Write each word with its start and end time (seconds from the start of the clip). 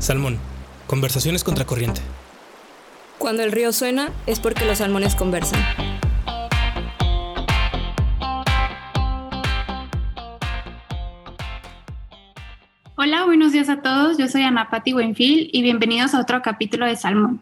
Salmón. 0.00 0.38
Conversaciones 0.86 1.44
contracorriente. 1.44 2.00
Cuando 3.18 3.42
el 3.42 3.52
río 3.52 3.72
suena 3.72 4.10
es 4.26 4.40
porque 4.40 4.64
los 4.64 4.78
salmones 4.78 5.14
conversan. 5.14 5.60
Hola, 12.96 13.24
buenos 13.24 13.52
días 13.52 13.68
a 13.68 13.82
todos. 13.82 14.18
Yo 14.18 14.28
soy 14.28 14.42
Ana 14.42 14.70
Patti 14.70 14.92
Buenfil 14.92 15.50
y 15.52 15.62
bienvenidos 15.62 16.14
a 16.14 16.20
otro 16.20 16.42
capítulo 16.42 16.86
de 16.86 16.96
Salmón. 16.96 17.40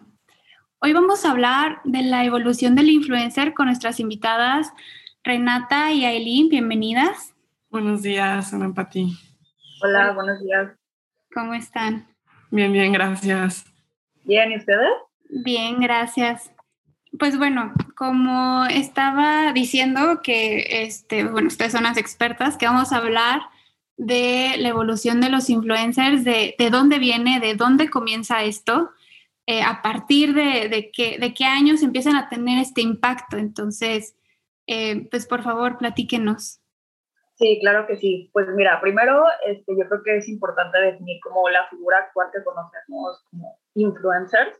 Hoy 0.80 0.92
vamos 0.92 1.24
a 1.24 1.30
hablar 1.30 1.80
de 1.84 2.02
la 2.02 2.24
evolución 2.24 2.74
del 2.74 2.90
influencer 2.90 3.54
con 3.54 3.66
nuestras 3.66 4.00
invitadas 4.00 4.72
Renata 5.24 5.90
y 5.92 6.04
Aileen. 6.04 6.50
Bienvenidas. 6.50 7.34
Buenos 7.70 8.02
días, 8.02 8.52
Ana 8.52 8.74
Patti. 8.74 9.16
Hola, 9.82 10.12
buenos 10.12 10.38
días. 10.40 10.72
¿Cómo 11.32 11.54
están? 11.54 12.13
Bien, 12.54 12.72
bien, 12.72 12.92
gracias. 12.92 13.64
Bien, 14.22 14.52
¿y 14.52 14.56
ustedes? 14.58 14.92
Bien, 15.28 15.80
gracias. 15.80 16.52
Pues 17.18 17.36
bueno, 17.36 17.72
como 17.96 18.64
estaba 18.66 19.52
diciendo 19.52 20.20
que, 20.22 20.84
este, 20.84 21.24
bueno, 21.24 21.48
ustedes 21.48 21.72
son 21.72 21.82
las 21.82 21.96
expertas, 21.96 22.56
que 22.56 22.66
vamos 22.66 22.92
a 22.92 22.98
hablar 22.98 23.42
de 23.96 24.54
la 24.58 24.68
evolución 24.68 25.20
de 25.20 25.30
los 25.30 25.50
influencers, 25.50 26.22
de, 26.22 26.54
de 26.56 26.70
dónde 26.70 27.00
viene, 27.00 27.40
de 27.40 27.56
dónde 27.56 27.90
comienza 27.90 28.44
esto, 28.44 28.92
eh, 29.46 29.62
a 29.62 29.82
partir 29.82 30.32
de, 30.32 30.68
de, 30.68 30.92
qué, 30.92 31.18
de 31.18 31.34
qué 31.34 31.46
años 31.46 31.82
empiezan 31.82 32.14
a 32.14 32.28
tener 32.28 32.60
este 32.60 32.82
impacto. 32.82 33.36
Entonces, 33.36 34.14
eh, 34.68 35.08
pues 35.10 35.26
por 35.26 35.42
favor, 35.42 35.76
platíquenos. 35.76 36.60
Sí, 37.36 37.58
claro 37.60 37.86
que 37.86 37.96
sí. 37.96 38.30
Pues 38.32 38.46
mira, 38.54 38.80
primero 38.80 39.24
este, 39.46 39.76
yo 39.76 39.88
creo 39.88 40.02
que 40.04 40.16
es 40.18 40.28
importante 40.28 40.78
definir 40.78 41.20
como 41.22 41.48
la 41.48 41.66
figura 41.68 41.98
actual 41.98 42.28
que 42.32 42.44
conocemos 42.44 43.24
como 43.30 43.58
influencers. 43.74 44.56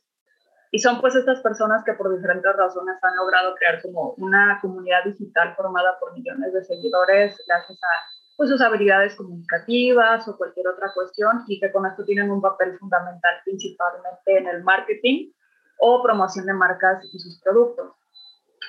Y 0.72 0.80
son 0.80 1.00
pues 1.00 1.14
estas 1.14 1.40
personas 1.40 1.84
que 1.84 1.92
por 1.92 2.12
diferentes 2.12 2.52
razones 2.56 2.96
han 3.00 3.16
logrado 3.16 3.54
crear 3.54 3.80
como 3.80 4.14
una 4.18 4.58
comunidad 4.60 5.04
digital 5.04 5.54
formada 5.54 5.96
por 6.00 6.12
millones 6.14 6.52
de 6.52 6.64
seguidores 6.64 7.40
gracias 7.46 7.78
a 7.80 7.94
pues, 8.36 8.50
sus 8.50 8.60
habilidades 8.60 9.14
comunicativas 9.14 10.26
o 10.26 10.36
cualquier 10.36 10.66
otra 10.66 10.92
cuestión 10.92 11.44
y 11.46 11.60
que 11.60 11.70
con 11.70 11.86
esto 11.86 12.04
tienen 12.04 12.28
un 12.28 12.42
papel 12.42 12.76
fundamental 12.76 13.36
principalmente 13.44 14.36
en 14.36 14.48
el 14.48 14.64
marketing 14.64 15.30
o 15.78 16.02
promoción 16.02 16.46
de 16.46 16.54
marcas 16.54 17.04
y 17.12 17.20
sus 17.20 17.40
productos. 17.40 17.92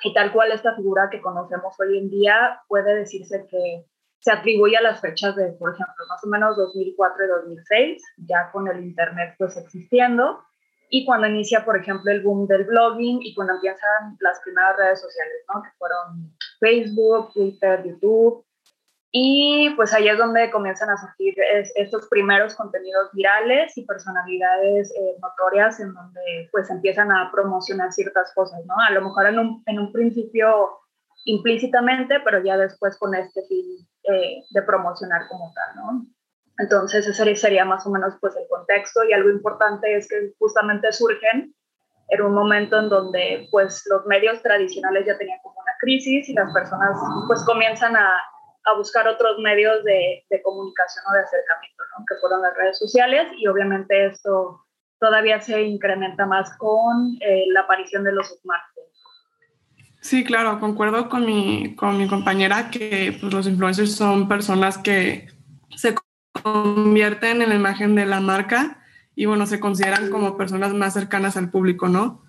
Y 0.03 0.14
tal 0.14 0.31
cual 0.31 0.52
esta 0.52 0.75
figura 0.75 1.09
que 1.09 1.22
conocemos 1.22 1.75
hoy 1.80 1.97
en 1.97 2.12
día 2.12 2.62
puede 2.67 2.95
decirse 2.95 3.47
que 3.50 3.86
se 4.19 4.31
atribuye 4.31 4.75
a 4.77 4.81
las 4.81 5.02
fechas 5.02 5.35
de, 5.35 5.52
por 5.53 5.73
ejemplo, 5.73 6.05
más 6.09 6.23
o 6.23 6.27
menos 6.27 6.58
2004 6.58 7.25
y 7.25 7.27
2006, 7.27 8.03
ya 8.27 8.49
con 8.52 8.67
el 8.67 8.83
Internet 8.83 9.35
pues 9.38 9.55
existiendo, 9.57 10.44
y 10.89 11.05
cuando 11.05 11.27
inicia, 11.27 11.66
por 11.66 11.77
ejemplo, 11.77 12.11
el 12.11 12.22
boom 12.22 12.47
del 12.47 12.66
blogging 12.66 13.19
y 13.22 13.33
cuando 13.33 13.55
empiezan 13.55 14.17
las 14.19 14.39
primeras 14.41 14.77
redes 14.77 15.02
sociales, 15.02 15.44
¿no? 15.53 15.61
Que 15.61 15.69
fueron 15.77 16.35
Facebook, 16.59 17.33
Twitter, 17.33 17.83
YouTube. 17.83 18.45
Y 19.11 19.69
pues 19.77 19.94
ahí 19.94 20.09
es 20.09 20.17
donde 20.17 20.52
comienzan 20.52 20.89
a 20.89 20.97
surgir 20.97 21.35
estos 21.75 22.07
primeros 22.09 22.53
contenidos 22.55 23.09
virales 23.13 23.77
y 23.77 23.85
personalidades 23.85 24.91
eh, 24.91 25.16
notorias 25.22 25.79
en 25.79 25.94
donde 25.94 26.50
pues 26.52 26.69
empiezan 26.69 27.11
a 27.11 27.31
promocionar 27.31 27.94
ciertas 27.94 28.33
cosas, 28.33 28.59
¿no? 28.66 28.75
A 28.77 28.91
lo 28.91 29.02
mejor 29.02 29.27
en 29.27 29.39
un, 29.39 29.63
en 29.67 29.79
un 29.79 29.94
principio 29.94 30.79
implícitamente, 31.23 32.19
pero 32.25 32.44
ya 32.44 32.57
después 32.57 32.97
con 32.97 33.16
este 33.16 33.41
fin 33.47 33.88
eh, 34.08 34.44
de 34.50 34.61
promocionar 34.61 35.28
como 35.28 35.52
tal, 35.53 35.75
¿no? 35.75 36.06
Entonces 36.58 37.06
ese 37.06 37.36
sería 37.36 37.66
más 37.66 37.86
o 37.86 37.89
menos 37.89 38.14
pues 38.22 38.36
el 38.38 38.47
contexto 38.50 39.03
y 39.03 39.13
algo 39.13 39.29
importante 39.29 39.96
es 39.96 40.07
que 40.07 40.34
justamente 40.40 40.91
surgen 40.94 41.53
en 42.07 42.22
un 42.22 42.34
momento 42.34 42.79
en 42.79 42.90
donde 42.90 43.47
pues 43.52 43.84
los 43.90 44.06
medios 44.06 44.41
tradicionales 44.41 45.06
ya 45.06 45.18
tenían 45.18 45.40
como 45.44 45.59
una 45.59 45.74
crisis 45.79 46.29
y 46.29 46.34
las 46.34 46.53
personas 46.53 46.97
pues 47.28 47.44
comienzan 47.44 47.96
a, 47.96 48.09
a 48.66 48.74
buscar 48.78 49.07
otros 49.07 49.38
medios 49.40 49.84
de, 49.84 50.24
de, 50.29 50.41
comunicación 50.41 51.03
o 51.09 51.13
de 51.13 51.24
acercamiento, 51.24 51.84
¿no? 51.97 52.06
que 52.08 52.16
fueron 52.22 52.41
las 52.41 52.56
redes 52.56 52.78
sociales 52.78 53.28
y 53.38 53.47
obviamente 53.47 54.06
esto 54.06 54.66
todavía 55.00 55.40
se 55.41 55.62
incrementa 55.62 56.25
más 56.25 56.56
con 56.58 57.18
eh, 57.22 57.46
la 57.52 57.62
aparición 57.62 58.03
de 58.03 58.13
los 58.13 58.28
smartphones. 58.28 58.75
Sí, 60.05 60.23
claro, 60.23 60.59
concuerdo 60.59 61.09
con 61.09 61.25
mi, 61.25 61.73
con 61.73 61.97
mi 61.97 62.07
compañera 62.07 62.69
que 62.69 63.17
pues, 63.19 63.33
los 63.33 63.47
influencers 63.47 63.95
son 63.95 64.27
personas 64.27 64.77
que 64.77 65.29
se 65.75 65.95
convierten 66.43 67.41
en 67.41 67.49
la 67.49 67.55
imagen 67.55 67.95
de 67.95 68.05
la 68.05 68.19
marca 68.19 68.83
y 69.16 69.25
bueno, 69.25 69.47
se 69.47 69.59
consideran 69.59 70.11
como 70.11 70.38
personas 70.38 70.75
más 70.75 70.93
cercanas 70.93 71.38
al 71.38 71.49
público, 71.49 71.89
¿no? 71.89 72.21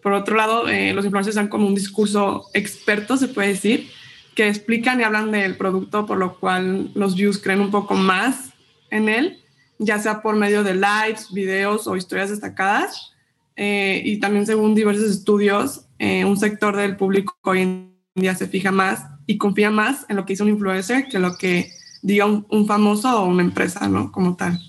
Por 0.00 0.12
otro 0.12 0.36
lado, 0.36 0.68
eh, 0.68 0.94
los 0.94 1.04
influencers 1.04 1.34
dan 1.34 1.48
como 1.48 1.66
un 1.66 1.74
discurso 1.74 2.44
experto, 2.54 3.16
se 3.16 3.26
puede 3.26 3.48
decir, 3.48 3.90
que 4.36 4.46
explican 4.46 5.00
y 5.00 5.02
hablan 5.02 5.32
del 5.32 5.56
producto, 5.56 6.06
por 6.06 6.18
lo 6.18 6.38
cual 6.38 6.92
los 6.94 7.16
views 7.16 7.42
creen 7.42 7.62
un 7.62 7.72
poco 7.72 7.94
más 7.94 8.50
en 8.92 9.08
él, 9.08 9.42
ya 9.80 9.98
sea 9.98 10.22
por 10.22 10.36
medio 10.36 10.62
de 10.62 10.74
lives, 10.74 11.32
videos 11.32 11.88
o 11.88 11.96
historias 11.96 12.30
destacadas. 12.30 13.10
Eh, 13.56 14.02
y 14.04 14.18
también 14.20 14.46
según 14.46 14.76
diversos 14.76 15.10
estudios, 15.10 15.86
eh, 16.04 16.24
un 16.26 16.36
sector 16.36 16.76
del 16.76 16.96
público 16.96 17.34
hoy 17.44 17.62
en 17.62 17.98
día 18.14 18.34
se 18.34 18.46
fija 18.46 18.70
más 18.70 19.06
y 19.26 19.38
confía 19.38 19.70
más 19.70 20.04
en 20.10 20.16
lo 20.16 20.26
que 20.26 20.34
hizo 20.34 20.44
un 20.44 20.50
influencer 20.50 21.08
que 21.08 21.18
lo 21.18 21.38
que 21.38 21.70
diga 22.02 22.26
un, 22.26 22.66
famoso 22.66 23.22
o 23.22 23.26
una 23.26 23.42
empresa, 23.42 23.88
¿no? 23.88 24.12
Como 24.12 24.36
tal. 24.36 24.60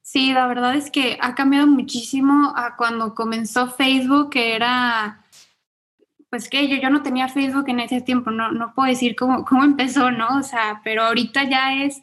Sí, 0.00 0.32
la 0.32 0.46
verdad 0.46 0.74
es 0.74 0.90
que 0.90 1.18
ha 1.20 1.34
cambiado 1.34 1.66
muchísimo 1.66 2.54
a 2.56 2.74
cuando 2.76 3.14
comenzó 3.14 3.68
Facebook, 3.68 4.30
que 4.30 4.56
era, 4.56 5.22
pues 6.30 6.48
que 6.48 6.66
yo, 6.68 6.76
yo 6.76 6.88
no 6.88 7.02
tenía 7.02 7.28
Facebook 7.28 7.68
en 7.68 7.80
ese 7.80 8.00
tiempo, 8.00 8.30
no, 8.30 8.50
no 8.50 8.72
puedo 8.74 8.88
decir 8.88 9.14
cómo, 9.14 9.44
cómo 9.44 9.62
empezó, 9.62 10.10
¿no? 10.10 10.38
O 10.38 10.42
sea, 10.42 10.80
pero 10.82 11.02
ahorita 11.02 11.44
ya 11.44 11.84
es 11.84 12.00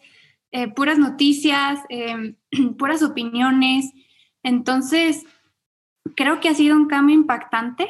eh, 0.51 0.67
puras 0.67 0.99
noticias, 0.99 1.79
eh, 1.89 2.35
puras 2.77 3.01
opiniones. 3.01 3.91
Entonces, 4.43 5.25
creo 6.15 6.39
que 6.39 6.49
ha 6.49 6.53
sido 6.53 6.75
un 6.75 6.85
cambio 6.85 7.15
impactante. 7.15 7.89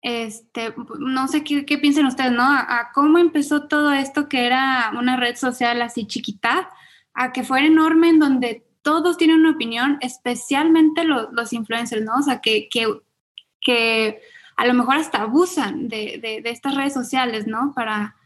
Este, 0.00 0.72
no 0.98 1.26
sé 1.28 1.42
qué, 1.42 1.66
qué 1.66 1.78
piensan 1.78 2.06
ustedes, 2.06 2.32
¿no? 2.32 2.44
A, 2.44 2.90
cómo 2.94 3.18
empezó 3.18 3.66
todo 3.66 3.92
esto 3.92 4.28
que 4.28 4.46
era 4.46 4.92
una 4.96 5.16
red 5.16 5.36
social 5.36 5.82
así 5.82 6.06
chiquita, 6.06 6.70
a 7.14 7.32
que 7.32 7.42
fuera 7.42 7.66
enorme 7.66 8.10
en 8.10 8.18
donde 8.20 8.64
todos 8.82 9.16
tienen 9.16 9.40
una 9.40 9.50
opinión, 9.50 9.98
especialmente 10.00 11.04
los, 11.04 11.28
los 11.32 11.52
influencers, 11.52 12.04
¿no? 12.04 12.16
O 12.18 12.22
sea, 12.22 12.40
que, 12.40 12.68
que, 12.68 12.86
que, 13.60 14.22
a 14.56 14.66
lo 14.66 14.74
mejor 14.74 14.96
hasta 14.96 15.22
abusan 15.22 15.88
de, 15.88 16.18
de, 16.20 16.50
estas 16.50 16.74
redes 16.74 16.94
sociales, 16.94 17.46
¿no? 17.46 17.72
Para 17.74 18.16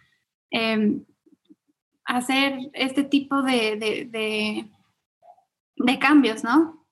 eh, 0.50 1.00
hacer 2.04 2.59
este 2.75 3.04
tipo 3.04 3.43
de, 3.43 3.77
de, 3.77 4.69
de 5.77 5.99
cambios, 5.99 6.44
¿no? 6.44 6.83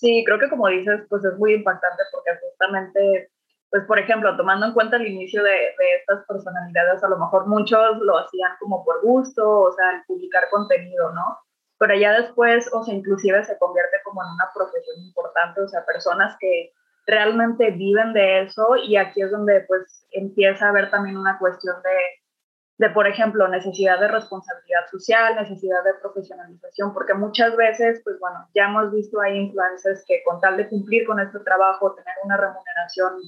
Sí, 0.00 0.22
creo 0.24 0.38
que 0.38 0.48
como 0.48 0.68
dices, 0.68 1.02
pues 1.08 1.24
es 1.24 1.38
muy 1.38 1.52
impactante 1.52 2.02
porque 2.10 2.30
justamente, 2.40 3.30
pues 3.70 3.84
por 3.84 3.98
ejemplo, 3.98 4.36
tomando 4.36 4.66
en 4.66 4.72
cuenta 4.72 4.96
el 4.96 5.06
inicio 5.06 5.42
de, 5.42 5.50
de, 5.50 5.94
estas 6.00 6.24
personalidades, 6.26 7.02
a 7.02 7.08
lo 7.08 7.18
mejor 7.18 7.46
muchos 7.46 7.98
lo 8.00 8.18
hacían 8.18 8.52
como 8.58 8.84
por 8.84 9.00
gusto, 9.02 9.60
o 9.60 9.72
sea, 9.72 9.90
al 9.90 10.04
publicar 10.06 10.48
contenido, 10.50 11.12
¿no? 11.12 11.38
Pero 11.78 11.94
ya 11.94 12.12
después, 12.12 12.68
o 12.72 12.82
sea, 12.82 12.94
inclusive 12.94 13.44
se 13.44 13.58
convierte 13.58 13.98
como 14.04 14.22
en 14.22 14.30
una 14.30 14.50
profesión 14.54 15.00
importante, 15.02 15.60
o 15.62 15.68
sea, 15.68 15.86
personas 15.86 16.36
que 16.40 16.72
realmente 17.06 17.70
viven 17.70 18.12
de 18.12 18.42
eso 18.42 18.76
y 18.76 18.96
aquí 18.96 19.22
es 19.22 19.30
donde 19.30 19.62
pues 19.62 20.06
empieza 20.10 20.66
a 20.66 20.68
haber 20.70 20.90
también 20.90 21.16
una 21.16 21.38
cuestión 21.38 21.76
de 21.82 22.20
de, 22.80 22.88
por 22.88 23.06
ejemplo, 23.06 23.46
necesidad 23.46 24.00
de 24.00 24.08
responsabilidad 24.08 24.86
social, 24.90 25.36
necesidad 25.36 25.84
de 25.84 25.92
profesionalización, 26.00 26.94
porque 26.94 27.12
muchas 27.12 27.54
veces, 27.54 28.00
pues 28.02 28.18
bueno, 28.18 28.48
ya 28.54 28.70
hemos 28.70 28.90
visto 28.90 29.20
ahí 29.20 29.36
influencers 29.36 30.02
que 30.08 30.22
con 30.24 30.40
tal 30.40 30.56
de 30.56 30.66
cumplir 30.66 31.06
con 31.06 31.20
este 31.20 31.40
trabajo, 31.40 31.94
tener 31.94 32.14
una 32.24 32.38
remuneración 32.38 33.20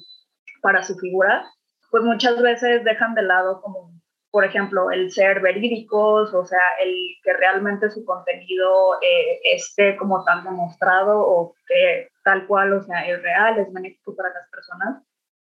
para 0.63 0.83
su 0.83 0.97
figura, 0.97 1.51
pues 1.91 2.03
muchas 2.05 2.41
veces 2.41 2.85
dejan 2.85 3.15
de 3.15 3.23
lado 3.23 3.61
como, 3.61 3.93
por 4.31 4.45
ejemplo, 4.45 4.91
el 4.91 5.13
ser 5.13 5.41
verídicos, 5.41 6.33
o 6.33 6.47
sea, 6.47 6.61
el 6.81 6.95
que 7.23 7.35
realmente 7.35 7.91
su 7.91 8.05
contenido 8.05 8.95
eh, 9.03 9.41
esté 9.45 9.97
como 9.97 10.25
tan 10.25 10.45
demostrado 10.45 11.21
o 11.21 11.55
que 11.67 12.09
tal 12.25 12.47
cual, 12.47 12.73
o 12.73 12.83
sea, 12.83 13.07
es 13.07 13.21
real, 13.23 13.59
es 13.59 13.71
benéfico 13.73 14.17
para 14.17 14.33
las 14.33 14.49
personas. 14.49 15.03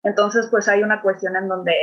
Entonces, 0.02 0.48
pues 0.50 0.66
hay 0.68 0.82
una 0.82 1.02
cuestión 1.02 1.36
en 1.36 1.48
donde 1.48 1.74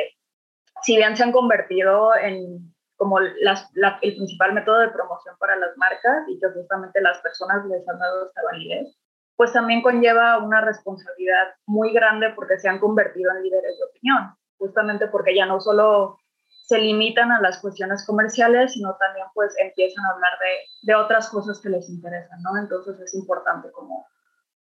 si 0.82 0.96
bien 0.96 1.16
se 1.16 1.24
han 1.24 1.32
convertido 1.32 2.16
en 2.16 2.74
como 2.96 3.20
las, 3.20 3.70
la, 3.76 4.00
el 4.02 4.16
principal 4.16 4.54
método 4.54 4.80
de 4.80 4.90
promoción 4.90 5.36
para 5.38 5.56
las 5.56 5.78
marcas 5.78 6.28
y 6.28 6.40
que 6.40 6.50
justamente 6.50 7.00
las 7.00 7.20
personas 7.20 7.64
les 7.68 7.88
han 7.88 8.00
dado 8.00 8.26
esta 8.26 8.42
validez, 8.44 8.98
pues 9.38 9.54
también 9.54 9.82
conlleva 9.82 10.40
una 10.40 10.62
responsabilidad 10.62 11.48
muy 11.68 11.94
grande 11.94 12.32
porque 12.36 12.58
se 12.58 12.68
han 12.68 12.80
convertido 12.80 13.32
en 13.32 13.44
líderes 13.44 13.78
de 13.78 13.86
opinión, 13.86 14.36
justamente 14.58 15.08
porque 15.08 15.36
ya 15.36 15.46
no 15.46 15.62
solo 15.62 16.18
se 16.66 16.80
limitan 16.80 17.32
a 17.32 17.40
las 17.40 17.60
cuestiones 17.60 18.06
comerciales, 18.06 18.74
sino 18.74 18.96
también 18.96 19.28
pues 19.34 19.54
empiezan 19.58 20.04
a 20.06 20.16
hablar 20.16 20.32
de, 20.40 20.92
de 20.92 20.96
otras 20.96 21.30
cosas 21.30 21.62
que 21.62 21.70
les 21.70 21.88
interesan, 21.88 22.42
¿no? 22.42 22.58
Entonces 22.58 23.00
es 23.00 23.14
importante 23.14 23.72
como 23.72 24.08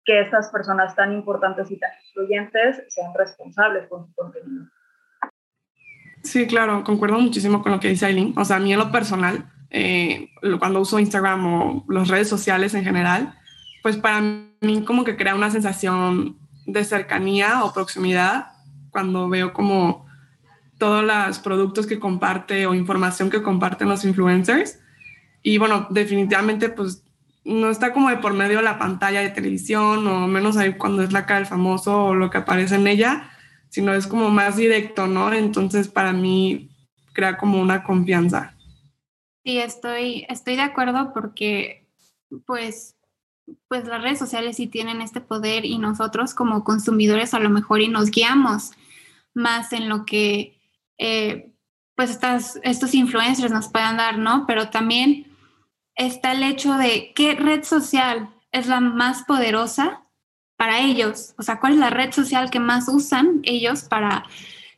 que 0.04 0.20
estas 0.20 0.50
personas 0.50 0.94
tan 0.94 1.12
importantes 1.12 1.70
y 1.70 1.78
tan 1.78 1.90
influyentes 2.08 2.84
sean 2.90 3.12
responsables 3.14 3.88
con 3.88 4.06
su 4.06 4.14
contenido. 4.14 4.66
Sí, 6.22 6.46
claro, 6.46 6.84
concuerdo 6.84 7.18
muchísimo 7.18 7.62
con 7.62 7.72
lo 7.72 7.80
que 7.80 7.88
dice 7.88 8.06
Aileen. 8.06 8.34
O 8.36 8.44
sea, 8.44 8.56
a 8.56 8.60
mí 8.60 8.72
en 8.72 8.78
lo 8.78 8.92
personal, 8.92 9.50
eh, 9.70 10.28
cuando 10.58 10.80
uso 10.80 10.98
Instagram 10.98 11.46
o 11.46 11.84
las 11.88 12.08
redes 12.08 12.28
sociales 12.28 12.74
en 12.74 12.84
general, 12.84 13.34
pues 13.86 13.98
para 13.98 14.20
mí 14.20 14.82
como 14.84 15.04
que 15.04 15.14
crea 15.14 15.36
una 15.36 15.48
sensación 15.48 16.36
de 16.66 16.84
cercanía 16.84 17.62
o 17.62 17.72
proximidad 17.72 18.48
cuando 18.90 19.28
veo 19.28 19.52
como 19.52 20.08
todos 20.76 21.04
los 21.04 21.38
productos 21.38 21.86
que 21.86 22.00
comparte 22.00 22.66
o 22.66 22.74
información 22.74 23.30
que 23.30 23.44
comparten 23.44 23.88
los 23.88 24.04
influencers. 24.04 24.80
Y 25.40 25.58
bueno, 25.58 25.86
definitivamente 25.90 26.68
pues 26.68 27.04
no 27.44 27.70
está 27.70 27.92
como 27.92 28.10
de 28.10 28.16
por 28.16 28.34
medio 28.34 28.56
de 28.56 28.64
la 28.64 28.76
pantalla 28.76 29.20
de 29.20 29.30
televisión 29.30 30.04
o 30.08 30.26
menos 30.26 30.56
ahí 30.56 30.74
cuando 30.74 31.04
es 31.04 31.12
la 31.12 31.24
cara 31.24 31.38
del 31.38 31.46
famoso 31.46 32.06
o 32.06 32.14
lo 32.16 32.28
que 32.28 32.38
aparece 32.38 32.74
en 32.74 32.88
ella, 32.88 33.30
sino 33.68 33.94
es 33.94 34.08
como 34.08 34.30
más 34.30 34.56
directo, 34.56 35.06
¿no? 35.06 35.32
Entonces 35.32 35.86
para 35.86 36.12
mí 36.12 36.70
crea 37.12 37.36
como 37.36 37.60
una 37.60 37.84
confianza. 37.84 38.56
Sí, 39.44 39.58
estoy, 39.58 40.26
estoy 40.28 40.56
de 40.56 40.62
acuerdo 40.62 41.12
porque 41.14 41.86
pues, 42.46 42.95
pues 43.68 43.86
las 43.86 44.02
redes 44.02 44.18
sociales 44.18 44.56
sí 44.56 44.66
tienen 44.66 45.00
este 45.00 45.20
poder 45.20 45.64
y 45.64 45.78
nosotros 45.78 46.34
como 46.34 46.64
consumidores 46.64 47.34
a 47.34 47.40
lo 47.40 47.50
mejor 47.50 47.80
y 47.80 47.88
nos 47.88 48.10
guiamos 48.10 48.72
más 49.34 49.72
en 49.72 49.88
lo 49.88 50.04
que 50.04 50.58
eh, 50.98 51.52
pues 51.94 52.10
estas, 52.10 52.60
estos 52.62 52.94
influencers 52.94 53.52
nos 53.52 53.68
puedan 53.68 53.96
dar, 53.96 54.18
¿no? 54.18 54.44
Pero 54.46 54.68
también 54.68 55.26
está 55.94 56.32
el 56.32 56.42
hecho 56.42 56.74
de 56.74 57.12
qué 57.14 57.34
red 57.34 57.64
social 57.64 58.30
es 58.52 58.66
la 58.66 58.80
más 58.80 59.24
poderosa 59.24 60.02
para 60.56 60.80
ellos, 60.80 61.34
o 61.36 61.42
sea, 61.42 61.60
cuál 61.60 61.74
es 61.74 61.78
la 61.78 61.90
red 61.90 62.12
social 62.12 62.50
que 62.50 62.60
más 62.60 62.88
usan 62.88 63.40
ellos 63.42 63.84
para 63.84 64.24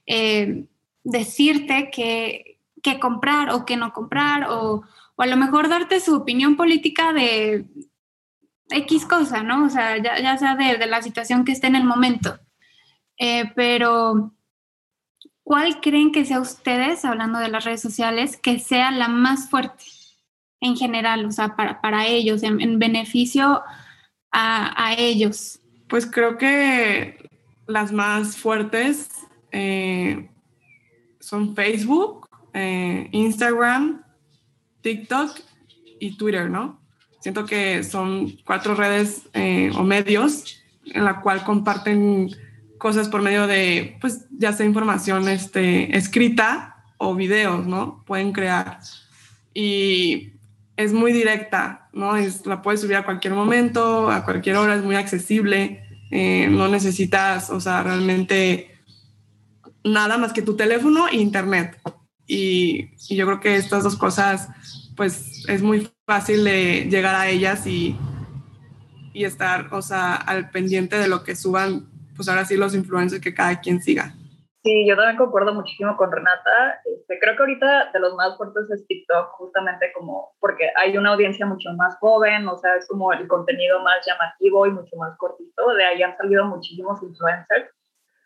eh, 0.07 0.67
decirte 1.05 1.91
que, 1.93 2.61
que, 2.83 2.99
comprar 2.99 3.51
o 3.51 3.65
que 3.65 3.77
no 3.77 3.93
comprar, 3.93 4.49
o, 4.51 4.83
o, 5.15 5.23
a 5.23 5.27
lo 5.27 5.37
mejor 5.37 5.69
darte 5.69 6.01
su 6.01 6.17
opinión 6.17 6.57
política 6.57 7.13
de 7.13 7.67
X 8.71 9.07
cosa, 9.07 9.43
¿no? 9.43 9.65
O 9.65 9.69
sea, 9.71 9.97
ya, 9.99 10.37
sea 10.39 10.57
de, 10.57 10.77
de, 10.77 10.87
la 10.87 11.03
situación 11.03 11.45
que 11.45 11.53
esté 11.53 11.67
en 11.67 11.77
el 11.77 11.85
momento. 11.85 12.39
Eh, 13.19 13.51
pero, 13.55 14.35
¿cuál 15.43 15.81
creen 15.81 16.13
que 16.13 16.25
sea 16.25 16.41
ustedes, 16.41 17.05
hablando 17.05 17.39
de 17.39 17.49
las 17.49 17.65
redes 17.65 17.81
sociales, 17.81 18.37
que 18.37 18.59
sea 18.59 18.91
la 18.91 19.09
más 19.09 19.49
fuerte? 19.51 19.85
en 20.61 20.77
general, 20.77 21.25
o 21.27 21.33
sea, 21.33 21.55
para, 21.57 21.81
para 21.81 22.07
ellos, 22.07 22.43
en, 22.43 22.79
beneficio 22.79 23.63
a, 24.31 24.87
a, 24.87 24.95
ellos? 24.95 25.61
Pues 25.89 26.07
creo 26.07 26.37
que 26.37 27.29
las 27.67 27.93
más 27.93 28.37
fuertes 28.37 29.09
eh, 29.53 30.29
son 31.21 31.55
Facebook, 31.55 32.29
eh, 32.55 33.09
Instagram, 33.13 34.03
TikTok 34.81 35.39
y 36.01 36.17
Twitter, 36.17 36.51
¿no? 36.51 36.81
Siento 37.21 37.47
que 37.47 37.83
son 37.85 38.39
cuatro 38.45 38.75
redes 38.75 39.29
eh, 39.33 39.71
o 39.77 39.83
medios 39.83 40.63
en 40.85 41.05
la 41.05 41.21
cual 41.21 41.45
comparten 41.45 42.31
cosas 42.79 43.09
por 43.09 43.23
medio 43.23 43.47
de, 43.47 43.97
pues, 44.01 44.27
ya 44.31 44.53
sea 44.53 44.65
información 44.65 45.29
este, 45.29 45.97
escrita 45.97 46.85
o 46.97 47.15
videos, 47.15 47.67
¿no? 47.67 48.03
Pueden 48.07 48.33
crear. 48.33 48.79
Y 49.53 50.33
es 50.77 50.93
muy 50.93 51.13
directa, 51.13 51.89
¿no? 51.93 52.17
Es, 52.17 52.47
la 52.47 52.63
puedes 52.63 52.81
subir 52.81 52.97
a 52.97 53.05
cualquier 53.05 53.35
momento, 53.35 54.11
a 54.11 54.25
cualquier 54.25 54.57
hora, 54.57 54.77
es 54.77 54.85
muy 54.85 54.95
accesible, 54.95 55.83
eh, 56.11 56.49
no 56.49 56.69
necesitas, 56.69 57.51
o 57.51 57.61
sea, 57.61 57.83
realmente 57.83 58.79
nada 59.85 60.19
más 60.19 60.33
que 60.33 60.43
tu 60.43 60.57
teléfono 60.57 61.09
e 61.09 61.17
internet. 61.17 61.81
Y, 62.27 62.91
y, 63.09 63.17
yo 63.17 63.27
creo 63.27 63.41
que 63.41 63.57
estas 63.57 63.83
dos 63.83 63.97
cosas, 63.97 64.49
pues 64.99 65.49
es 65.49 65.63
muy 65.63 65.89
fácil 66.05 66.45
de 66.45 66.89
llegar 66.91 67.15
a 67.15 67.29
ellas 67.29 67.67
y, 67.69 67.97
y 69.15 69.25
estar, 69.25 69.73
o 69.73 69.81
sea, 69.81 70.17
al 70.17 70.51
pendiente 70.51 70.99
de 70.99 71.09
lo 71.09 71.23
que 71.23 71.37
suban, 71.37 71.89
pues 72.17 72.29
ahora 72.29 72.45
sí 72.45 72.57
los 72.57 72.75
influencers 72.75 73.23
que 73.23 73.33
cada 73.33 73.61
quien 73.61 73.81
siga. 73.81 74.13
Sí, 74.65 74.87
yo 74.89 74.97
también 74.97 75.17
concuerdo 75.17 75.55
muchísimo 75.55 75.97
con 75.97 76.11
Renata. 76.11 76.83
Este, 76.85 77.17
creo 77.21 77.37
que 77.37 77.43
ahorita 77.43 77.93
de 77.93 78.01
los 78.01 78.15
más 78.17 78.37
fuertes 78.37 78.69
es 78.71 78.85
TikTok, 78.89 79.31
justamente 79.39 79.93
como 79.95 80.33
porque 80.41 80.69
hay 80.77 80.99
una 80.99 81.13
audiencia 81.13 81.47
mucho 81.47 81.71
más 81.75 81.97
joven, 82.01 82.49
o 82.49 82.59
sea, 82.59 82.75
es 82.75 82.89
como 82.89 83.13
el 83.13 83.29
contenido 83.29 83.81
más 83.85 84.05
llamativo 84.05 84.67
y 84.67 84.73
mucho 84.73 84.97
más 84.97 85.17
cortito. 85.17 85.75
De 85.75 85.85
ahí 85.85 86.03
han 86.03 86.17
salido 86.17 86.45
muchísimos 86.45 87.01
influencers. 87.05 87.71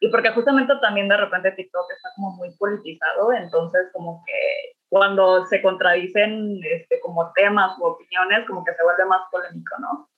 Y 0.01 0.09
porque 0.09 0.31
justamente 0.31 0.73
también 0.81 1.07
de 1.07 1.19
repente 1.19 1.53
TikTok 1.53 1.87
está 1.95 2.09
como 2.17 2.31
muy 2.37 2.51
politizado, 2.57 3.31
entonces 3.35 3.89
como 3.93 4.25
que 4.27 4.72
cuando 4.93 5.47
se 5.47 5.63
contradicen 5.63 6.61
este, 6.65 7.01
como 7.01 7.33
temas 7.33 7.79
u 7.79 7.85
opiniones, 7.87 8.47
como 8.47 8.63
que 8.63 8.75
se 8.75 8.83
vuelve 8.83 9.07
más 9.07 9.23
polémico, 9.31 9.75
¿no? 9.81 10.11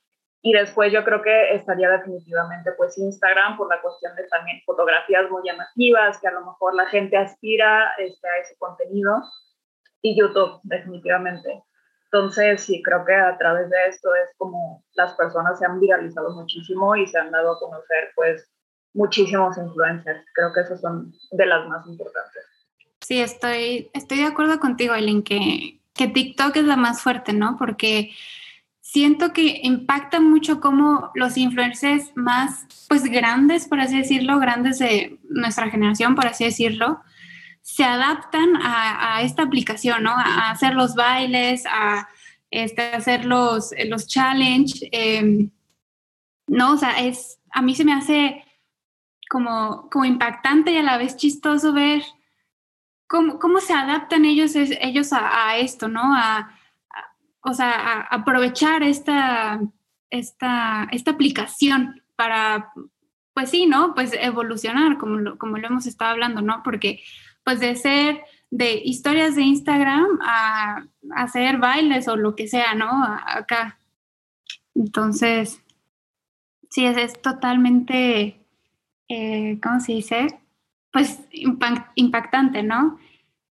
Y 0.42 0.52
después 0.52 0.92
yo 0.92 1.04
creo 1.04 1.22
que 1.22 1.54
estaría 1.54 1.88
definitivamente 1.90 2.72
pues 2.72 2.98
Instagram 2.98 3.56
por 3.56 3.68
la 3.68 3.80
cuestión 3.80 4.16
de 4.16 4.24
también 4.24 4.60
fotografías 4.66 5.30
muy 5.30 5.42
llamativas, 5.44 6.18
que 6.18 6.26
a 6.26 6.32
lo 6.32 6.44
mejor 6.44 6.74
la 6.74 6.86
gente 6.86 7.16
aspira 7.16 7.92
este, 7.98 8.28
a 8.28 8.38
ese 8.38 8.56
contenido. 8.58 9.22
Y 10.02 10.18
YouTube, 10.18 10.58
definitivamente. 10.64 11.62
Entonces, 12.06 12.64
sí, 12.64 12.82
creo 12.82 13.04
que 13.04 13.14
a 13.14 13.38
través 13.38 13.70
de 13.70 13.76
esto 13.86 14.12
es 14.16 14.34
como 14.38 14.82
las 14.94 15.14
personas 15.14 15.56
se 15.56 15.66
han 15.66 15.78
viralizado 15.78 16.34
muchísimo 16.34 16.96
y 16.96 17.06
se 17.06 17.16
han 17.16 17.30
dado 17.30 17.52
a 17.52 17.60
conocer 17.60 18.10
pues 18.16 18.52
muchísimos 18.92 19.56
influencers. 19.56 20.26
Creo 20.34 20.52
que 20.52 20.62
esos 20.62 20.80
son 20.80 21.12
de 21.30 21.46
las 21.46 21.64
más 21.68 21.86
importantes. 21.86 22.53
Sí, 23.06 23.20
estoy, 23.20 23.90
estoy 23.92 24.18
de 24.18 24.24
acuerdo 24.24 24.58
contigo, 24.60 24.94
Aileen, 24.94 25.22
que, 25.22 25.78
que 25.92 26.08
TikTok 26.08 26.56
es 26.56 26.64
la 26.64 26.76
más 26.76 27.02
fuerte, 27.02 27.34
¿no? 27.34 27.56
Porque 27.58 28.14
siento 28.80 29.34
que 29.34 29.60
impacta 29.62 30.20
mucho 30.20 30.58
como 30.58 31.10
los 31.14 31.36
influencers 31.36 32.12
más, 32.14 32.66
pues 32.88 33.04
grandes, 33.04 33.68
por 33.68 33.80
así 33.80 33.98
decirlo, 33.98 34.38
grandes 34.38 34.78
de 34.78 35.18
nuestra 35.28 35.68
generación, 35.68 36.14
por 36.14 36.26
así 36.26 36.44
decirlo, 36.44 37.02
se 37.60 37.84
adaptan 37.84 38.56
a, 38.62 39.20
esta 39.20 39.42
aplicación, 39.42 40.02
¿no? 40.02 40.12
A, 40.12 40.50
hacer 40.50 40.74
los 40.74 40.94
bailes, 40.94 41.66
a 41.66 42.08
este, 42.50 42.94
hacer 42.94 43.26
los, 43.26 43.72
los 43.86 44.06
challenge, 44.06 44.88
eh, 44.92 45.50
¿no? 46.46 46.72
O 46.72 46.76
sea, 46.78 47.04
es, 47.04 47.38
a 47.50 47.60
mí 47.60 47.74
se 47.74 47.84
me 47.84 47.92
hace 47.92 48.42
como, 49.28 49.90
como 49.90 50.06
impactante 50.06 50.72
y 50.72 50.78
a 50.78 50.82
la 50.82 50.96
vez 50.96 51.18
chistoso 51.18 51.74
ver 51.74 52.02
cómo, 53.06 53.38
cómo 53.38 53.60
se 53.60 53.72
adaptan 53.72 54.24
ellos, 54.24 54.54
ellos 54.54 55.12
a, 55.12 55.56
esto, 55.58 55.88
¿no? 55.88 56.14
A, 56.14 56.58
o 57.40 57.52
sea, 57.52 58.02
aprovechar 58.10 58.82
esta, 58.82 59.60
esta, 60.10 60.88
esta 60.92 61.10
aplicación 61.10 62.02
para, 62.16 62.72
pues 63.34 63.50
sí, 63.50 63.66
¿no? 63.66 63.94
Pues 63.94 64.12
evolucionar, 64.14 64.98
como 64.98 65.16
lo, 65.16 65.38
como 65.38 65.58
lo 65.58 65.66
hemos 65.66 65.86
estado 65.86 66.12
hablando, 66.12 66.40
¿no? 66.40 66.62
Porque 66.62 67.02
pues 67.44 67.60
de 67.60 67.76
ser 67.76 68.22
de 68.50 68.80
historias 68.84 69.34
de 69.34 69.42
Instagram 69.42 70.20
a, 70.22 70.86
hacer 71.16 71.58
bailes 71.58 72.08
o 72.08 72.16
lo 72.16 72.34
que 72.34 72.48
sea, 72.48 72.74
¿no? 72.74 72.88
acá. 73.04 73.78
Entonces, 74.74 75.62
sí, 76.70 76.86
es, 76.86 76.96
es 76.96 77.20
totalmente, 77.20 78.40
eh, 79.08 79.58
¿cómo 79.62 79.80
se 79.80 79.92
dice? 79.92 80.40
Pues 80.94 81.20
impactante, 81.94 82.62
¿no? 82.62 82.98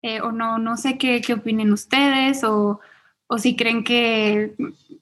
Eh, 0.00 0.22
o 0.22 0.32
no, 0.32 0.56
no 0.56 0.78
sé 0.78 0.96
qué, 0.96 1.20
qué 1.20 1.34
opinen 1.34 1.74
ustedes 1.74 2.42
o 2.42 2.80
o 3.32 3.38
si 3.38 3.56
creen 3.56 3.82
que, 3.82 4.54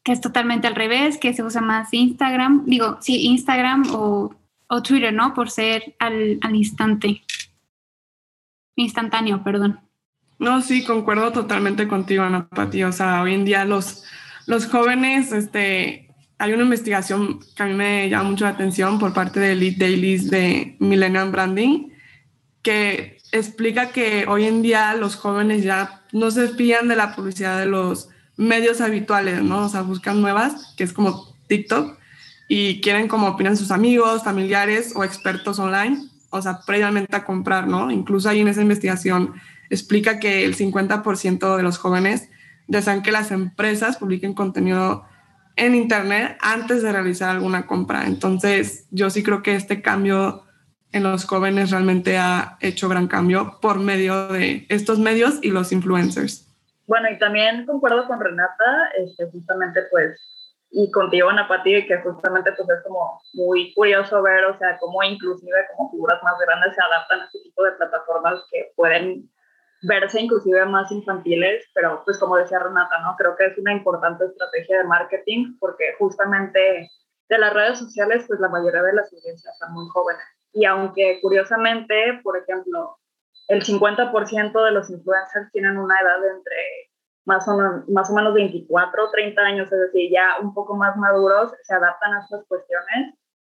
que, 0.04 0.12
es 0.12 0.20
totalmente 0.20 0.68
al 0.68 0.76
revés, 0.76 1.18
que 1.18 1.34
se 1.34 1.42
usa 1.42 1.60
más 1.60 1.92
Instagram, 1.92 2.64
digo, 2.64 2.96
sí, 3.00 3.26
Instagram 3.26 3.92
o, 3.92 4.32
o 4.68 4.82
Twitter, 4.84 5.12
¿no? 5.12 5.34
Por 5.34 5.50
ser 5.50 5.96
al, 5.98 6.38
al, 6.40 6.54
instante, 6.54 7.24
instantáneo, 8.76 9.42
perdón. 9.42 9.80
No, 10.38 10.62
sí, 10.62 10.84
concuerdo 10.84 11.32
totalmente 11.32 11.88
contigo, 11.88 12.22
Ana 12.22 12.48
Pati. 12.48 12.84
O 12.84 12.92
sea, 12.92 13.20
hoy 13.20 13.34
en 13.34 13.44
día 13.44 13.64
los, 13.64 14.04
los 14.46 14.66
jóvenes, 14.66 15.32
este, 15.32 16.14
hay 16.38 16.52
una 16.52 16.62
investigación 16.62 17.40
que 17.56 17.62
a 17.64 17.66
mí 17.66 17.74
me 17.74 18.08
llama 18.08 18.30
mucho 18.30 18.44
la 18.44 18.50
atención 18.50 19.00
por 19.00 19.12
parte 19.12 19.40
de 19.40 19.52
Elite 19.52 19.84
Dailies 19.84 20.30
de 20.30 20.76
Millennium 20.78 21.32
Branding, 21.32 21.88
que 22.62 23.18
explica 23.32 23.90
que 23.90 24.26
hoy 24.28 24.44
en 24.44 24.62
día 24.62 24.94
los 24.94 25.16
jóvenes 25.16 25.62
ya 25.62 26.02
no 26.12 26.30
se 26.30 26.48
fían 26.48 26.88
de 26.88 26.96
la 26.96 27.14
publicidad 27.14 27.58
de 27.58 27.66
los 27.66 28.08
medios 28.36 28.80
habituales, 28.80 29.42
¿no? 29.42 29.66
O 29.66 29.68
sea, 29.68 29.82
buscan 29.82 30.20
nuevas, 30.20 30.74
que 30.76 30.84
es 30.84 30.92
como 30.92 31.36
TikTok, 31.46 31.98
y 32.48 32.80
quieren 32.80 33.06
como 33.06 33.28
opinan 33.28 33.56
sus 33.56 33.70
amigos, 33.70 34.24
familiares 34.24 34.92
o 34.96 35.04
expertos 35.04 35.58
online, 35.58 36.08
o 36.30 36.42
sea, 36.42 36.60
previamente 36.66 37.14
a 37.14 37.24
comprar, 37.24 37.68
¿no? 37.68 37.90
Incluso 37.90 38.28
ahí 38.28 38.40
en 38.40 38.48
esa 38.48 38.62
investigación 38.62 39.34
explica 39.68 40.18
que 40.18 40.44
el 40.44 40.56
50% 40.56 41.56
de 41.56 41.62
los 41.62 41.78
jóvenes 41.78 42.28
desean 42.66 43.02
que 43.02 43.12
las 43.12 43.30
empresas 43.30 43.98
publiquen 43.98 44.34
contenido 44.34 45.04
en 45.56 45.74
Internet 45.74 46.38
antes 46.40 46.82
de 46.82 46.92
realizar 46.92 47.30
alguna 47.30 47.66
compra. 47.66 48.06
Entonces, 48.06 48.86
yo 48.90 49.10
sí 49.10 49.22
creo 49.22 49.42
que 49.42 49.54
este 49.54 49.82
cambio 49.82 50.44
en 50.92 51.02
los 51.04 51.24
jóvenes 51.24 51.70
realmente 51.70 52.18
ha 52.18 52.56
hecho 52.60 52.88
gran 52.88 53.06
cambio 53.06 53.58
por 53.60 53.78
medio 53.78 54.28
de 54.28 54.66
estos 54.68 54.98
medios 54.98 55.38
y 55.42 55.50
los 55.50 55.72
influencers. 55.72 56.46
Bueno, 56.86 57.08
y 57.10 57.18
también 57.18 57.66
concuerdo 57.66 58.06
con 58.06 58.20
Renata, 58.20 58.90
este, 58.98 59.30
justamente 59.30 59.80
pues, 59.90 60.18
y 60.72 60.90
contigo, 60.90 61.28
Ana 61.28 61.48
Pati, 61.48 61.86
que 61.86 61.98
justamente 61.98 62.52
pues 62.52 62.68
es 62.68 62.84
como 62.84 63.20
muy 63.32 63.72
curioso 63.74 64.22
ver, 64.22 64.44
o 64.44 64.58
sea, 64.58 64.78
cómo 64.78 65.02
inclusive 65.02 65.56
como 65.76 65.90
figuras 65.90 66.22
más 66.22 66.34
grandes 66.44 66.74
se 66.74 66.82
adaptan 66.82 67.20
a 67.20 67.24
este 67.26 67.40
tipo 67.40 67.62
de 67.64 67.72
plataformas 67.72 68.44
que 68.50 68.72
pueden 68.76 69.28
verse 69.82 70.20
inclusive 70.20 70.64
más 70.66 70.90
infantiles, 70.92 71.64
pero 71.74 72.02
pues 72.04 72.18
como 72.18 72.36
decía 72.36 72.58
Renata, 72.58 73.00
¿no? 73.00 73.16
Creo 73.16 73.36
que 73.36 73.46
es 73.46 73.58
una 73.58 73.72
importante 73.72 74.24
estrategia 74.24 74.78
de 74.78 74.84
marketing 74.84 75.56
porque 75.58 75.94
justamente 75.98 76.90
de 77.28 77.38
las 77.38 77.54
redes 77.54 77.78
sociales, 77.78 78.24
pues 78.26 78.40
la 78.40 78.48
mayoría 78.48 78.82
de 78.82 78.92
las 78.94 79.12
audiencias 79.12 79.56
son 79.58 79.72
muy 79.72 79.88
jóvenes. 79.88 80.24
Y 80.52 80.64
aunque 80.64 81.18
curiosamente, 81.20 82.20
por 82.22 82.36
ejemplo, 82.36 82.96
el 83.48 83.62
50% 83.62 84.64
de 84.64 84.70
los 84.70 84.90
influencers 84.90 85.50
tienen 85.52 85.76
una 85.78 86.00
edad 86.00 86.20
de 86.20 86.28
entre 86.28 86.90
más 87.24 87.46
o, 87.48 87.56
más 87.88 88.10
o 88.10 88.14
menos 88.14 88.34
24, 88.34 89.10
30 89.10 89.42
años, 89.42 89.72
es 89.72 89.78
decir, 89.80 90.10
ya 90.10 90.38
un 90.40 90.54
poco 90.54 90.76
más 90.76 90.96
maduros, 90.96 91.52
se 91.62 91.74
adaptan 91.74 92.14
a 92.14 92.20
estas 92.20 92.44
cuestiones, 92.46 93.14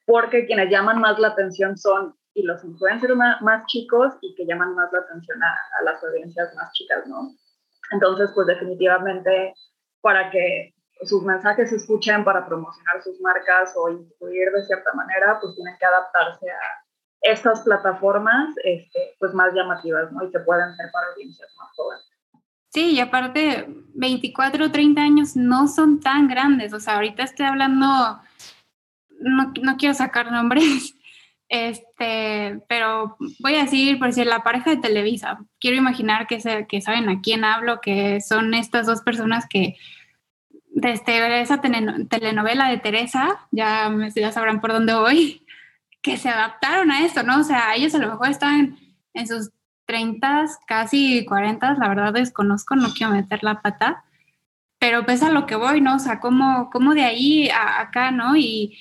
porque 0.06 0.46
quienes 0.46 0.70
llaman 0.70 1.00
más 1.00 1.18
la 1.18 1.28
atención 1.28 1.76
son 1.76 2.14
y 2.34 2.42
los 2.42 2.64
influencers 2.64 3.16
más, 3.16 3.42
más 3.42 3.66
chicos 3.66 4.14
y 4.20 4.34
que 4.34 4.46
llaman 4.46 4.74
más 4.74 4.92
la 4.92 5.00
atención 5.00 5.42
a, 5.42 5.52
a, 5.78 5.84
las 5.84 6.02
audiencias 6.02 6.54
más 6.54 6.72
chicas, 6.72 7.06
¿no? 7.06 7.32
Entonces, 7.92 8.30
pues 8.34 8.46
definitivamente 8.46 9.54
para 10.00 10.30
que 10.30 10.72
sus 11.02 11.22
mensajes 11.22 11.70
se 11.70 11.76
escuchen, 11.76 12.24
para 12.24 12.46
promocionar 12.46 13.02
sus 13.02 13.20
marcas 13.20 13.72
o 13.76 13.88
influir 13.88 14.50
de 14.52 14.64
cierta 14.66 14.92
manera, 14.94 15.38
pues 15.40 15.54
tienen 15.54 15.76
que 15.78 15.86
adaptarse 15.86 16.50
a 16.50 16.84
estas 17.22 17.60
plataformas 17.62 18.54
este, 18.64 19.14
pues 19.18 19.34
más 19.34 19.52
llamativas, 19.54 20.10
¿no? 20.12 20.24
Y 20.24 20.30
que 20.30 20.40
pueden 20.40 20.74
ser 20.76 20.90
para 20.92 21.06
audiencias 21.08 21.50
más 21.58 21.68
jóvenes. 21.76 22.04
Sí, 22.72 22.92
y 22.92 23.00
aparte, 23.00 23.66
24 23.94 24.66
o 24.66 24.70
30 24.70 25.00
años 25.00 25.36
no 25.36 25.66
son 25.66 26.00
tan 26.00 26.28
grandes. 26.28 26.72
O 26.72 26.80
sea, 26.80 26.94
ahorita 26.94 27.24
estoy 27.24 27.46
hablando, 27.46 27.86
no, 29.18 29.52
no 29.60 29.76
quiero 29.76 29.94
sacar 29.94 30.30
nombres, 30.30 30.94
este, 31.48 32.60
pero 32.68 33.16
voy 33.40 33.56
a 33.56 33.64
decir, 33.64 33.98
por 33.98 34.08
decir, 34.08 34.26
la 34.26 34.44
pareja 34.44 34.70
de 34.70 34.76
Televisa. 34.76 35.40
Quiero 35.58 35.76
imaginar 35.76 36.26
que, 36.26 36.40
se, 36.40 36.66
que 36.68 36.80
saben 36.80 37.08
a 37.08 37.20
quién 37.20 37.44
hablo, 37.44 37.80
que 37.80 38.20
son 38.20 38.54
estas 38.54 38.86
dos 38.86 39.02
personas 39.02 39.46
que 39.48 39.76
desde 40.80 41.40
esa 41.40 41.60
telenovela 41.60 42.68
de 42.68 42.78
Teresa, 42.78 43.46
ya, 43.50 43.90
ya 44.14 44.32
sabrán 44.32 44.60
por 44.60 44.72
dónde 44.72 44.94
voy, 44.94 45.46
que 46.02 46.16
se 46.16 46.28
adaptaron 46.28 46.90
a 46.90 47.04
esto, 47.04 47.22
¿no? 47.22 47.40
O 47.40 47.44
sea, 47.44 47.74
ellos 47.74 47.94
a 47.94 47.98
lo 47.98 48.08
mejor 48.08 48.28
estaban 48.28 48.78
en 49.14 49.26
sus 49.26 49.50
30, 49.86 50.46
casi 50.66 51.24
40, 51.24 51.74
la 51.74 51.88
verdad 51.88 52.12
desconozco, 52.12 52.76
no 52.76 52.92
quiero 52.92 53.12
meter 53.12 53.42
la 53.42 53.60
pata, 53.60 54.04
pero 54.78 55.04
pues 55.04 55.20
lo 55.22 55.46
que 55.46 55.56
voy, 55.56 55.80
¿no? 55.80 55.96
O 55.96 55.98
sea, 55.98 56.20
como, 56.20 56.70
como 56.70 56.94
de 56.94 57.04
ahí 57.04 57.50
a 57.50 57.80
acá, 57.80 58.10
¿no? 58.10 58.36
Y, 58.36 58.78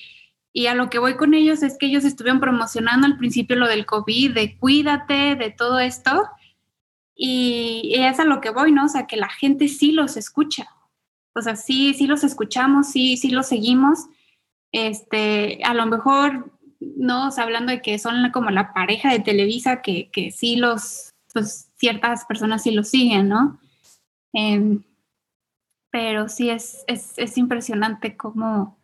y 0.52 0.66
a 0.66 0.74
lo 0.74 0.90
que 0.90 0.98
voy 0.98 1.16
con 1.16 1.34
ellos 1.34 1.62
es 1.62 1.76
que 1.78 1.86
ellos 1.86 2.04
estuvieron 2.04 2.40
promocionando 2.40 3.06
al 3.06 3.18
principio 3.18 3.56
lo 3.56 3.68
del 3.68 3.86
COVID, 3.86 4.34
de 4.34 4.56
cuídate, 4.58 5.36
de 5.36 5.50
todo 5.50 5.78
esto. 5.78 6.28
Y, 7.14 7.92
es 7.96 8.18
a 8.18 8.24
lo 8.24 8.40
que 8.40 8.50
voy, 8.50 8.72
¿no? 8.72 8.86
O 8.86 8.88
sea, 8.88 9.06
que 9.06 9.16
la 9.16 9.28
gente 9.28 9.68
sí 9.68 9.92
los 9.92 10.16
escucha. 10.16 10.68
O 11.34 11.42
sea, 11.42 11.56
sí, 11.56 11.94
sí 11.94 12.06
los 12.06 12.24
escuchamos, 12.24 12.88
sí, 12.88 13.16
sí 13.16 13.30
los 13.30 13.46
seguimos. 13.46 14.06
Este, 14.72 15.60
a 15.64 15.74
lo 15.74 15.86
mejor, 15.86 16.52
no, 16.80 17.30
hablando 17.36 17.72
de 17.72 17.82
que 17.82 17.98
son 17.98 18.30
como 18.30 18.50
la 18.50 18.72
pareja 18.72 19.12
de 19.12 19.20
Televisa, 19.20 19.82
que, 19.82 20.10
que 20.10 20.30
sí 20.30 20.56
los, 20.56 21.10
pues 21.32 21.70
ciertas 21.76 22.24
personas 22.24 22.62
sí 22.62 22.72
los 22.72 22.88
siguen, 22.88 23.28
¿no? 23.28 23.60
Eh, 24.34 24.78
pero 25.90 26.28
sí 26.28 26.50
es, 26.50 26.84
es, 26.86 27.14
es 27.16 27.36
impresionante 27.36 28.16
cómo, 28.16 28.78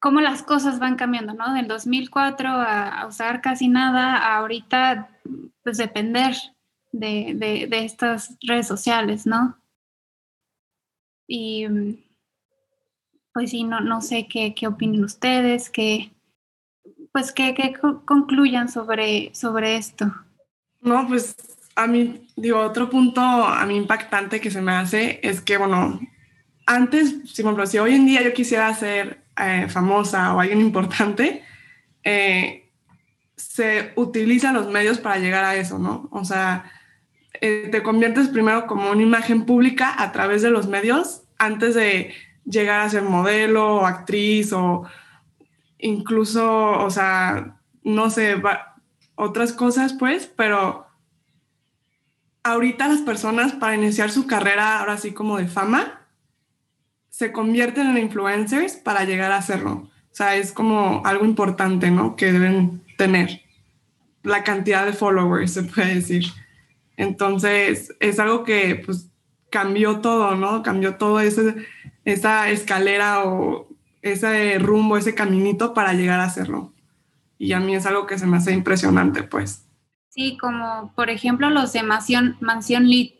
cómo 0.00 0.20
las 0.20 0.42
cosas 0.42 0.78
van 0.78 0.96
cambiando, 0.96 1.34
¿no? 1.34 1.54
Del 1.54 1.68
2004 1.68 2.48
a, 2.48 3.06
usar 3.06 3.40
casi 3.40 3.68
nada, 3.68 4.16
a 4.16 4.38
ahorita 4.38 5.08
pues 5.62 5.76
depender 5.76 6.34
de, 6.92 7.34
de, 7.68 7.84
estas 7.84 8.36
redes 8.40 8.66
sociales, 8.66 9.26
¿no? 9.26 9.58
Y 11.28 11.66
pues 13.32 13.50
sí, 13.50 13.62
no, 13.62 13.80
no 13.80 14.00
sé 14.00 14.26
qué, 14.26 14.54
qué 14.54 14.66
opinen 14.66 15.04
ustedes, 15.04 15.70
qué, 15.70 16.10
pues 17.12 17.30
qué, 17.30 17.54
qué 17.54 17.72
concluyan 18.04 18.68
sobre, 18.68 19.32
sobre 19.34 19.76
esto. 19.76 20.12
No, 20.80 21.06
pues 21.06 21.36
a 21.76 21.86
mí, 21.86 22.28
digo, 22.34 22.58
otro 22.58 22.90
punto 22.90 23.20
a 23.20 23.64
mí 23.66 23.76
impactante 23.76 24.40
que 24.40 24.50
se 24.50 24.62
me 24.62 24.72
hace 24.72 25.20
es 25.22 25.40
que, 25.40 25.58
bueno, 25.58 26.00
antes, 26.66 27.10
si, 27.32 27.42
por 27.42 27.50
ejemplo, 27.50 27.66
si 27.66 27.78
hoy 27.78 27.94
en 27.94 28.06
día 28.06 28.22
yo 28.22 28.32
quisiera 28.32 28.66
hacer 28.66 29.22
eh, 29.36 29.68
famosa 29.68 30.34
o 30.34 30.40
alguien 30.40 30.60
importante, 30.62 31.44
eh, 32.02 32.72
se 33.36 33.92
utilizan 33.96 34.54
los 34.54 34.68
medios 34.68 34.98
para 34.98 35.18
llegar 35.18 35.44
a 35.44 35.54
eso, 35.54 35.78
¿no? 35.78 36.08
O 36.10 36.24
sea, 36.24 36.72
eh, 37.34 37.68
te 37.70 37.82
conviertes 37.82 38.28
primero 38.28 38.66
como 38.66 38.90
una 38.90 39.02
imagen 39.02 39.44
pública 39.44 39.94
a 39.96 40.12
través 40.12 40.42
de 40.42 40.50
los 40.50 40.66
medios 40.66 41.22
antes 41.38 41.74
de 41.74 42.12
llegar 42.44 42.80
a 42.80 42.90
ser 42.90 43.02
modelo 43.02 43.76
o 43.76 43.86
actriz 43.86 44.52
o 44.52 44.84
incluso, 45.78 46.72
o 46.72 46.90
sea, 46.90 47.56
no 47.82 48.10
sé, 48.10 48.40
otras 49.14 49.52
cosas, 49.52 49.92
pues, 49.92 50.26
pero 50.26 50.86
ahorita 52.42 52.88
las 52.88 53.00
personas 53.00 53.52
para 53.52 53.74
iniciar 53.74 54.10
su 54.10 54.26
carrera 54.26 54.80
ahora 54.80 54.96
sí 54.96 55.12
como 55.12 55.38
de 55.38 55.48
fama, 55.48 56.06
se 57.10 57.32
convierten 57.32 57.88
en 57.88 57.98
influencers 57.98 58.76
para 58.76 59.04
llegar 59.04 59.32
a 59.32 59.38
hacerlo. 59.38 59.90
O 60.10 60.14
sea, 60.18 60.36
es 60.36 60.52
como 60.52 61.02
algo 61.04 61.24
importante, 61.24 61.90
¿no? 61.90 62.16
Que 62.16 62.32
deben 62.32 62.82
tener. 62.96 63.42
La 64.22 64.44
cantidad 64.44 64.84
de 64.84 64.92
followers, 64.92 65.52
se 65.52 65.62
puede 65.64 65.96
decir. 65.96 66.24
Entonces, 66.98 67.94
es 68.00 68.18
algo 68.18 68.42
que 68.42 68.82
pues 68.84 69.08
cambió 69.50 70.00
todo, 70.00 70.34
¿no? 70.34 70.64
Cambió 70.64 70.96
todo 70.96 71.20
ese, 71.20 71.54
esa 72.04 72.50
escalera 72.50 73.24
o 73.24 73.68
ese 74.02 74.58
rumbo, 74.58 74.96
ese 74.96 75.14
caminito 75.14 75.72
para 75.74 75.92
llegar 75.92 76.18
a 76.18 76.24
hacerlo. 76.24 76.74
Y 77.38 77.52
a 77.52 77.60
mí 77.60 77.76
es 77.76 77.86
algo 77.86 78.06
que 78.06 78.18
se 78.18 78.26
me 78.26 78.38
hace 78.38 78.52
impresionante, 78.52 79.22
pues. 79.22 79.64
Sí, 80.08 80.36
como 80.38 80.92
por 80.96 81.08
ejemplo 81.08 81.50
los 81.50 81.72
de 81.72 81.84
Mansión, 81.84 82.36
Lit, 82.88 83.14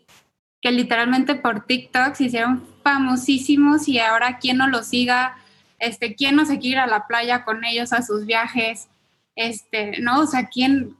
que 0.61 0.73
literalmente 0.73 1.35
por 1.35 1.65
TikTok 1.65 2.15
se 2.15 2.25
hicieron 2.25 2.67
famosísimos 2.83 3.87
y 3.87 3.99
ahora 3.99 4.39
quien 4.39 4.57
no 4.57 4.67
los 4.67 4.87
siga, 4.87 5.37
este, 5.79 6.15
quién 6.15 6.35
no 6.35 6.45
se 6.45 6.59
quiere 6.59 6.75
ir 6.75 6.79
a 6.79 6.87
la 6.87 7.07
playa 7.07 7.45
con 7.45 7.63
ellos 7.63 7.93
a 7.93 8.01
sus 8.01 8.25
viajes, 8.25 8.89
este, 9.37 10.01
¿no? 10.01 10.19
O 10.19 10.27
sea, 10.27 10.49
quién, 10.49 10.97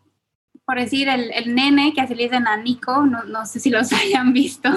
por 0.69 0.77
decir, 0.77 1.09
el, 1.09 1.31
el 1.33 1.55
nene 1.55 1.95
que 1.95 2.01
así 2.01 2.13
le 2.13 2.25
dicen 2.25 2.47
a 2.47 2.55
Nico, 2.55 3.03
no, 3.03 3.23
no 3.23 3.43
sé 3.47 3.59
si 3.59 3.71
los 3.71 3.91
hayan 4.05 4.33
visto, 4.33 4.69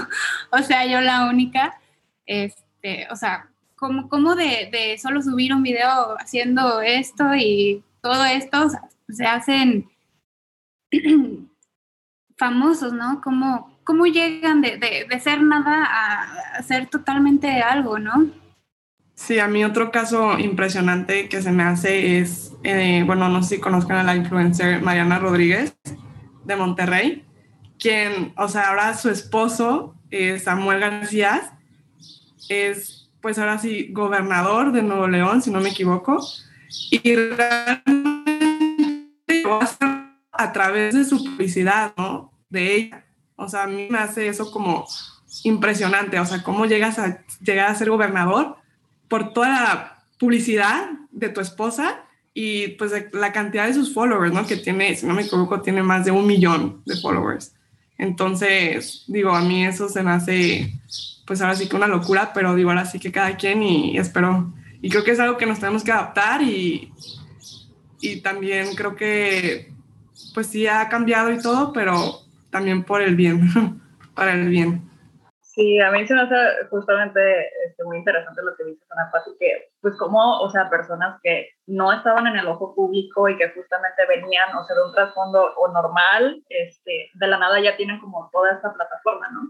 o 0.50 0.58
sea, 0.62 0.86
yo 0.86 1.02
la 1.02 1.26
única, 1.26 1.78
este, 2.24 3.06
o 3.10 3.16
sea, 3.16 3.50
como, 3.76 4.08
como 4.08 4.34
de, 4.34 4.70
de 4.72 4.96
solo 4.96 5.20
subir 5.20 5.52
un 5.52 5.62
video 5.62 6.16
haciendo 6.18 6.80
esto 6.80 7.34
y 7.36 7.84
todo 8.00 8.24
esto, 8.24 8.64
o 8.64 8.70
sea, 8.70 8.88
se 9.06 9.26
hacen 9.26 9.90
famosos, 12.38 12.94
¿no? 12.94 13.20
Como, 13.20 13.78
¿Cómo 13.84 14.06
llegan 14.06 14.62
de, 14.62 14.78
de, 14.78 15.20
ser 15.20 15.42
nada 15.42 15.86
a, 16.56 16.62
ser 16.62 16.86
totalmente 16.86 17.60
algo, 17.60 17.98
no? 17.98 18.30
Sí, 19.14 19.38
a 19.38 19.46
mí 19.46 19.62
otro 19.62 19.92
caso 19.92 20.38
impresionante 20.38 21.28
que 21.28 21.42
se 21.42 21.52
me 21.52 21.64
hace 21.64 22.18
es, 22.18 22.51
eh, 22.62 23.02
bueno, 23.06 23.28
no 23.28 23.42
sé 23.42 23.56
si 23.56 23.60
conozcan 23.60 23.98
a 23.98 24.02
la 24.02 24.16
influencer 24.16 24.82
Mariana 24.82 25.18
Rodríguez 25.18 25.76
de 26.44 26.56
Monterrey, 26.56 27.24
quien, 27.78 28.32
o 28.36 28.48
sea, 28.48 28.68
ahora 28.68 28.96
su 28.96 29.10
esposo, 29.10 29.94
eh, 30.10 30.38
Samuel 30.38 30.80
García, 30.80 31.58
es, 32.48 33.10
pues 33.20 33.38
ahora 33.38 33.58
sí, 33.58 33.88
gobernador 33.92 34.72
de 34.72 34.82
Nuevo 34.82 35.08
León, 35.08 35.42
si 35.42 35.50
no 35.50 35.60
me 35.60 35.70
equivoco, 35.70 36.20
y 36.90 37.16
realmente 37.16 37.92
a 40.32 40.52
través 40.52 40.94
de 40.94 41.04
su 41.04 41.22
publicidad, 41.24 41.92
¿no? 41.96 42.32
De 42.48 42.74
ella 42.76 43.04
o 43.42 43.48
sea, 43.48 43.64
a 43.64 43.66
mí 43.66 43.88
me 43.90 43.98
hace 43.98 44.28
eso 44.28 44.50
como 44.50 44.86
impresionante. 45.42 46.18
O 46.20 46.26
sea, 46.26 46.42
cómo 46.42 46.66
llegas 46.66 46.98
a 46.98 47.24
llegar 47.40 47.68
a 47.68 47.74
ser 47.74 47.90
gobernador 47.90 48.56
por 49.08 49.32
toda 49.32 49.48
la 49.48 50.04
publicidad 50.18 50.90
de 51.10 51.28
tu 51.28 51.40
esposa 51.40 52.04
y 52.34 52.68
pues 52.68 52.92
la 53.12 53.32
cantidad 53.32 53.66
de 53.66 53.74
sus 53.74 53.92
followers, 53.92 54.32
¿no? 54.32 54.46
Que 54.46 54.56
tiene, 54.56 54.94
si 54.96 55.06
no 55.06 55.14
me 55.14 55.22
equivoco, 55.22 55.60
tiene 55.60 55.82
más 55.82 56.04
de 56.04 56.10
un 56.10 56.26
millón 56.26 56.82
de 56.86 56.96
followers. 56.96 57.52
Entonces, 57.98 59.04
digo, 59.06 59.30
a 59.32 59.42
mí 59.42 59.64
eso 59.64 59.88
se 59.88 60.02
me 60.02 60.12
hace, 60.12 60.80
pues 61.26 61.40
ahora 61.40 61.54
sí 61.54 61.68
que 61.68 61.76
una 61.76 61.86
locura, 61.86 62.32
pero 62.32 62.54
digo, 62.54 62.70
ahora 62.70 62.86
sí 62.86 62.98
que 62.98 63.12
cada 63.12 63.36
quien 63.36 63.62
y 63.62 63.98
espero, 63.98 64.52
y 64.80 64.88
creo 64.88 65.04
que 65.04 65.12
es 65.12 65.20
algo 65.20 65.36
que 65.36 65.46
nos 65.46 65.60
tenemos 65.60 65.84
que 65.84 65.92
adaptar 65.92 66.42
y, 66.42 66.92
y 68.00 68.16
también 68.20 68.74
creo 68.74 68.96
que, 68.96 69.72
pues 70.34 70.46
sí 70.46 70.66
ha 70.66 70.88
cambiado 70.88 71.32
y 71.32 71.40
todo, 71.40 71.72
pero 71.72 72.22
también 72.50 72.82
por 72.82 73.02
el 73.02 73.14
bien, 73.14 73.80
para 74.14 74.34
el 74.34 74.48
bien. 74.48 74.91
Sí, 75.54 75.78
a 75.80 75.90
mí 75.90 76.06
se 76.06 76.14
me 76.14 76.22
hace 76.22 76.66
justamente 76.70 77.20
este, 77.66 77.84
muy 77.84 77.98
interesante 77.98 78.40
lo 78.42 78.56
que 78.56 78.64
dices, 78.64 78.90
Ana 78.90 79.10
Pati, 79.12 79.32
que 79.38 79.68
pues 79.82 79.94
como, 79.98 80.40
o 80.40 80.48
sea, 80.48 80.70
personas 80.70 81.20
que 81.22 81.50
no 81.66 81.92
estaban 81.92 82.26
en 82.26 82.38
el 82.38 82.48
ojo 82.48 82.74
público 82.74 83.28
y 83.28 83.36
que 83.36 83.50
justamente 83.50 84.06
venían, 84.08 84.56
o 84.56 84.64
sea, 84.64 84.74
de 84.74 84.82
un 84.82 84.94
trasfondo 84.94 85.54
o 85.56 85.68
normal, 85.68 86.42
este, 86.48 87.10
de 87.12 87.26
la 87.26 87.36
nada 87.36 87.60
ya 87.60 87.76
tienen 87.76 88.00
como 88.00 88.30
toda 88.32 88.52
esta 88.52 88.72
plataforma, 88.72 89.28
¿no? 89.30 89.40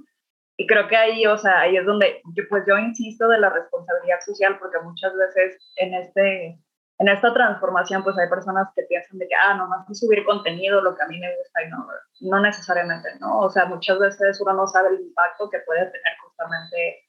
Y 0.56 0.66
creo 0.66 0.88
que 0.88 0.96
ahí, 0.96 1.24
o 1.24 1.38
sea, 1.38 1.60
ahí 1.60 1.76
es 1.76 1.86
donde 1.86 2.20
yo, 2.34 2.42
pues 2.50 2.64
yo 2.66 2.76
insisto 2.78 3.28
de 3.28 3.38
la 3.38 3.50
responsabilidad 3.50 4.18
social, 4.26 4.58
porque 4.58 4.80
muchas 4.80 5.14
veces 5.16 5.56
en 5.76 5.94
este 5.94 6.58
en 7.02 7.08
esta 7.08 7.34
transformación, 7.34 8.04
pues 8.04 8.16
hay 8.16 8.28
personas 8.28 8.68
que 8.76 8.84
piensan 8.84 9.18
de 9.18 9.26
que, 9.26 9.34
ah, 9.34 9.54
nomás 9.54 9.90
es 9.90 9.98
subir 9.98 10.24
contenido, 10.24 10.80
lo 10.80 10.94
que 10.94 11.02
a 11.02 11.08
mí 11.08 11.18
me 11.18 11.36
gusta, 11.36 11.64
y 11.64 11.68
no, 11.68 11.88
no 12.20 12.40
necesariamente, 12.40 13.08
¿no? 13.18 13.40
O 13.40 13.50
sea, 13.50 13.66
muchas 13.66 13.98
veces 13.98 14.40
uno 14.40 14.52
no 14.52 14.68
sabe 14.68 14.90
el 14.90 15.00
impacto 15.00 15.50
que 15.50 15.58
puede 15.66 15.80
tener 15.86 16.12
justamente 16.22 17.00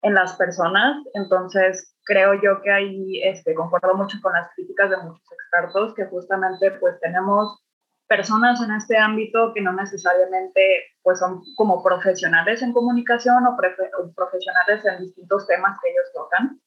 en 0.00 0.14
las 0.14 0.36
personas. 0.36 1.04
Entonces, 1.12 1.94
creo 2.04 2.32
yo 2.40 2.62
que 2.62 2.72
ahí 2.72 3.20
este, 3.22 3.54
concuerdo 3.54 3.94
mucho 3.94 4.16
con 4.22 4.32
las 4.32 4.48
críticas 4.54 4.88
de 4.88 4.96
muchos 4.96 5.22
expertos, 5.30 5.94
que 5.94 6.06
justamente 6.06 6.70
pues 6.80 6.98
tenemos 7.00 7.62
personas 8.08 8.58
en 8.62 8.72
este 8.72 8.96
ámbito 8.96 9.52
que 9.54 9.60
no 9.60 9.72
necesariamente 9.72 10.84
pues 11.02 11.18
son 11.18 11.42
como 11.56 11.82
profesionales 11.82 12.62
en 12.62 12.72
comunicación 12.72 13.46
o, 13.46 13.56
profesionales 14.14 14.82
en 14.86 15.04
distintos 15.04 15.46
temas 15.46 15.78
que 15.82 15.90
ellos 15.90 16.10
tocan. 16.14 16.58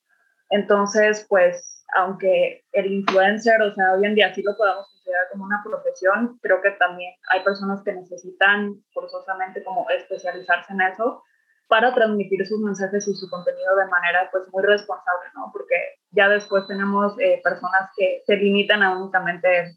Entonces, 0.55 1.25
pues 1.27 1.83
aunque 1.95 2.63
el 2.71 2.85
influencer, 2.91 3.61
o 3.61 3.73
sea, 3.73 3.93
hoy 3.93 4.05
en 4.05 4.15
día 4.15 4.33
sí 4.33 4.41
lo 4.41 4.55
podamos 4.55 4.87
considerar 4.89 5.27
como 5.31 5.43
una 5.43 5.61
profesión, 5.63 6.39
creo 6.41 6.61
que 6.61 6.71
también 6.71 7.13
hay 7.29 7.43
personas 7.43 7.83
que 7.83 7.91
necesitan 7.91 8.81
forzosamente 8.93 9.63
como 9.65 9.85
especializarse 9.89 10.71
en 10.71 10.81
eso 10.81 11.21
para 11.67 11.93
transmitir 11.93 12.45
sus 12.47 12.61
mensajes 12.61 13.05
y 13.05 13.13
su 13.15 13.29
contenido 13.29 13.75
de 13.75 13.87
manera 13.87 14.29
pues 14.31 14.45
muy 14.53 14.63
responsable, 14.63 15.27
¿no? 15.35 15.49
Porque 15.51 15.75
ya 16.11 16.29
después 16.29 16.65
tenemos 16.67 17.19
eh, 17.19 17.41
personas 17.43 17.89
que 17.97 18.21
se 18.25 18.37
limitan 18.37 18.81
a 18.81 18.97
únicamente 18.97 19.75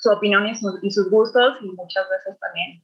su 0.00 0.10
opinión 0.10 0.46
y, 0.46 0.52
y 0.82 0.90
sus 0.90 1.10
gustos 1.10 1.58
y 1.62 1.70
muchas 1.72 2.08
veces 2.10 2.38
también 2.38 2.82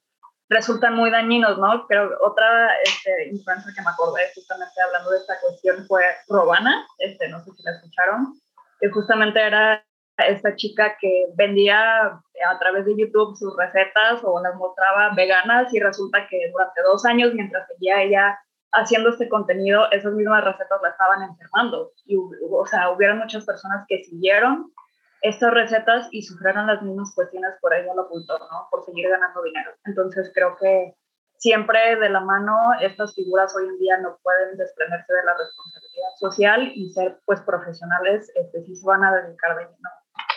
resultan 0.49 0.95
muy 0.95 1.11
dañinos, 1.11 1.59
¿no? 1.59 1.87
Pero 1.89 2.11
otra 2.23 2.71
este, 2.83 3.29
influencer 3.29 3.75
que 3.75 3.83
me 3.83 3.91
acordé 3.91 4.23
justamente 4.35 4.81
hablando 4.81 5.11
de 5.11 5.19
esta 5.19 5.39
cuestión 5.41 5.87
fue 5.87 6.03
Robana, 6.29 6.87
este, 6.99 7.29
no 7.29 7.41
sé 7.41 7.51
si 7.53 7.63
la 7.63 7.73
escucharon, 7.73 8.35
que 8.81 8.91
justamente 8.91 9.41
era 9.41 9.85
esta 10.27 10.57
chica 10.57 10.97
que 11.01 11.27
vendía 11.37 12.07
a 12.07 12.59
través 12.59 12.85
de 12.87 12.97
YouTube 12.97 13.37
sus 13.37 13.57
recetas 13.57 14.21
o 14.25 14.41
las 14.43 14.55
mostraba 14.57 15.15
veganas 15.15 15.73
y 15.73 15.81
resulta 15.81 16.27
que 16.29 16.51
durante 16.51 16.83
dos 16.83 17.05
años, 17.05 17.35
mientras 17.35 17.69
seguía 17.69 18.03
ella 18.03 18.39
haciendo 18.73 19.11
este 19.11 19.29
contenido, 19.29 19.91
esas 19.93 20.13
mismas 20.15 20.45
recetas 20.45 20.81
la 20.83 20.91
estaban 20.91 21.23
enfermando. 21.23 21.93
Y, 22.05 22.17
o 22.17 22.67
sea, 22.67 22.91
hubieron 22.91 23.19
muchas 23.19 23.45
personas 23.45 23.85
que 23.89 24.05
siguieron 24.05 24.73
estas 25.23 25.53
recetas 25.53 26.09
y 26.13 26.23
sufrieron 26.23 26.67
las 26.67 26.83
mismas 26.83 27.15
cuestiones 27.15 27.51
por 27.61 27.75
ella 27.75 27.95
lo 27.95 28.03
ocultó, 28.03 28.39
¿no? 28.39 28.69
Por 28.71 28.85
seguir 28.85 29.09
ganando 29.09 29.43
dinero. 29.43 29.73
Entonces 29.85 30.31
creo 30.35 30.57
que 30.57 30.95
siempre 31.39 31.97
de 31.97 32.11
la 32.11 32.21
mano 32.21 32.57
estas 32.81 33.15
figuras 33.15 33.55
hoy 33.57 33.69
en 33.69 33.79
día 33.79 33.99
no 33.99 34.19
pueden 34.23 34.57
desprenderse 34.57 35.13
de 35.13 35.25
la 35.25 35.35
responsabilidad 35.37 36.11
social 36.19 36.73
y 36.75 36.91
ser 36.91 37.21
pues 37.25 37.41
profesionales 37.43 38.31
este, 38.35 38.65
si 38.65 38.77
se 38.77 38.87
van 38.87 39.05
a 39.05 39.15
dedicar 39.15 39.57
de 39.57 39.65
lleno 39.65 39.91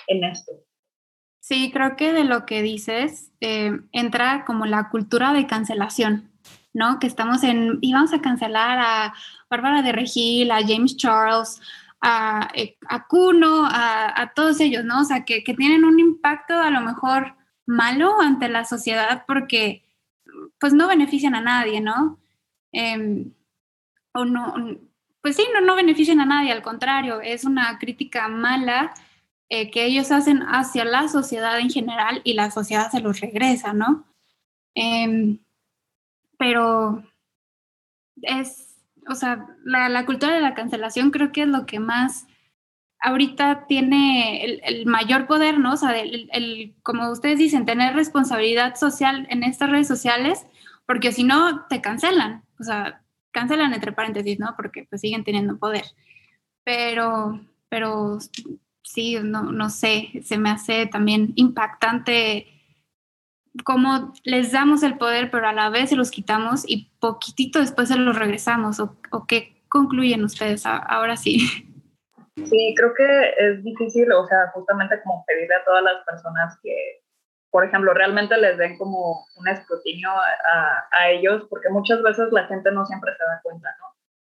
en 0.07 0.23
esto. 0.23 0.51
Sí, 1.39 1.71
creo 1.73 1.95
que 1.95 2.13
de 2.13 2.23
lo 2.23 2.45
que 2.45 2.61
dices 2.61 3.31
eh, 3.41 3.71
entra 3.91 4.45
como 4.45 4.65
la 4.67 4.89
cultura 4.89 5.33
de 5.33 5.47
cancelación, 5.47 6.31
¿no? 6.73 6.99
Que 6.99 7.07
estamos 7.07 7.43
en, 7.43 7.79
y 7.81 7.93
vamos 7.93 8.13
a 8.13 8.21
cancelar 8.21 8.77
a 8.79 9.13
Bárbara 9.49 9.81
de 9.81 9.91
Regil, 9.91 10.51
a 10.51 10.61
James 10.61 10.95
Charles, 10.97 11.59
a, 12.01 12.51
a 12.89 13.07
Kuno, 13.07 13.65
a, 13.65 14.21
a, 14.21 14.33
todos 14.33 14.59
ellos, 14.59 14.83
¿no? 14.83 15.01
O 15.01 15.03
sea, 15.05 15.23
que, 15.23 15.43
que 15.43 15.53
tienen 15.53 15.85
un 15.85 15.99
impacto 15.99 16.59
a 16.59 16.71
lo 16.71 16.81
mejor 16.81 17.35
malo 17.65 18.19
ante 18.19 18.49
la 18.49 18.65
sociedad 18.65 19.23
porque 19.27 19.83
pues 20.59 20.73
no 20.73 20.87
benefician 20.87 21.35
a 21.35 21.41
nadie, 21.41 21.81
¿no? 21.81 22.19
Em, 22.71 23.33
o 24.13 24.25
no, 24.25 24.53
pues 25.21 25.35
sí, 25.35 25.45
no, 25.53 25.61
no 25.61 25.75
benefician 25.75 26.19
a 26.19 26.25
nadie, 26.25 26.51
al 26.51 26.61
contrario, 26.61 27.21
es 27.21 27.45
una 27.45 27.77
crítica 27.79 28.27
mala 28.27 28.93
eh, 29.49 29.69
que 29.69 29.85
ellos 29.85 30.11
hacen 30.11 30.41
hacia 30.43 30.85
la 30.85 31.07
sociedad 31.07 31.59
en 31.59 31.69
general 31.69 32.21
y 32.23 32.33
la 32.33 32.51
sociedad 32.51 32.89
se 32.89 33.01
los 33.01 33.19
regresa, 33.19 33.73
¿no? 33.73 34.05
Em, 34.75 35.39
pero 36.37 37.03
es, 38.21 38.70
o 39.07 39.15
sea, 39.15 39.47
la, 39.63 39.89
la, 39.89 40.05
cultura 40.05 40.33
de 40.33 40.41
la 40.41 40.53
cancelación 40.53 41.11
creo 41.11 41.31
que 41.31 41.43
es 41.43 41.47
lo 41.47 41.65
que 41.65 41.79
más 41.79 42.27
ahorita 43.01 43.65
tiene 43.67 44.45
el, 44.45 44.85
mayor 44.85 45.27
poder, 45.27 45.59
¿no? 45.59 45.73
O 45.73 45.77
sea, 45.77 45.99
el, 45.99 46.75
como 46.83 47.09
ustedes 47.11 47.39
dicen, 47.39 47.65
tener 47.65 47.95
responsabilidad 47.95 48.75
social 48.75 49.27
en 49.29 49.43
estas 49.43 49.69
redes 49.69 49.87
sociales, 49.87 50.45
porque 50.85 51.11
si 51.11 51.23
no, 51.23 51.65
te 51.67 51.81
cancelan, 51.81 52.43
o 52.59 52.63
sea, 52.63 53.03
cancelan 53.31 53.73
entre 53.73 53.91
paréntesis, 53.91 54.39
¿no? 54.39 54.53
Porque 54.55 54.85
pues 54.89 55.01
siguen 55.01 55.23
teniendo 55.23 55.57
poder. 55.57 55.85
Pero, 56.63 57.41
pero 57.69 58.19
sí, 58.83 59.17
no, 59.23 59.51
no 59.51 59.69
sé, 59.69 60.09
se 60.23 60.37
me 60.37 60.51
hace 60.51 60.85
también 60.85 61.33
impactante 61.35 62.60
cómo 63.63 64.13
les 64.23 64.51
damos 64.51 64.83
el 64.83 64.97
poder, 64.97 65.29
pero 65.31 65.47
a 65.47 65.53
la 65.53 65.69
vez 65.69 65.89
se 65.89 65.95
los 65.95 66.11
quitamos 66.11 66.63
y 66.67 66.91
poquitito 66.99 67.59
después 67.59 67.89
se 67.89 67.97
los 67.97 68.17
regresamos. 68.17 68.79
¿O, 68.79 68.97
o 69.11 69.25
qué 69.27 69.61
concluyen 69.69 70.23
ustedes 70.23 70.65
ahora 70.65 71.17
sí? 71.17 71.67
Sí, 72.35 72.73
creo 72.77 72.93
que 72.93 73.33
es 73.37 73.63
difícil, 73.63 74.11
o 74.13 74.25
sea, 74.25 74.49
justamente 74.53 75.01
como 75.03 75.23
pedirle 75.25 75.55
a 75.55 75.65
todas 75.65 75.83
las 75.83 76.03
personas 76.05 76.57
que, 76.63 77.01
por 77.49 77.65
ejemplo, 77.65 77.93
realmente 77.93 78.37
les 78.37 78.57
den 78.57 78.77
como 78.77 79.25
un 79.35 79.47
escrutinio 79.47 80.09
a, 80.09 80.87
a, 80.91 81.09
ellos, 81.09 81.45
porque 81.49 81.69
muchas 81.69 82.01
veces 82.01 82.31
la 82.31 82.45
gente 82.47 82.71
no 82.71 82.85
siempre 82.85 83.11
se 83.17 83.23
da 83.23 83.41
cuenta, 83.43 83.69
¿no? 83.79 83.87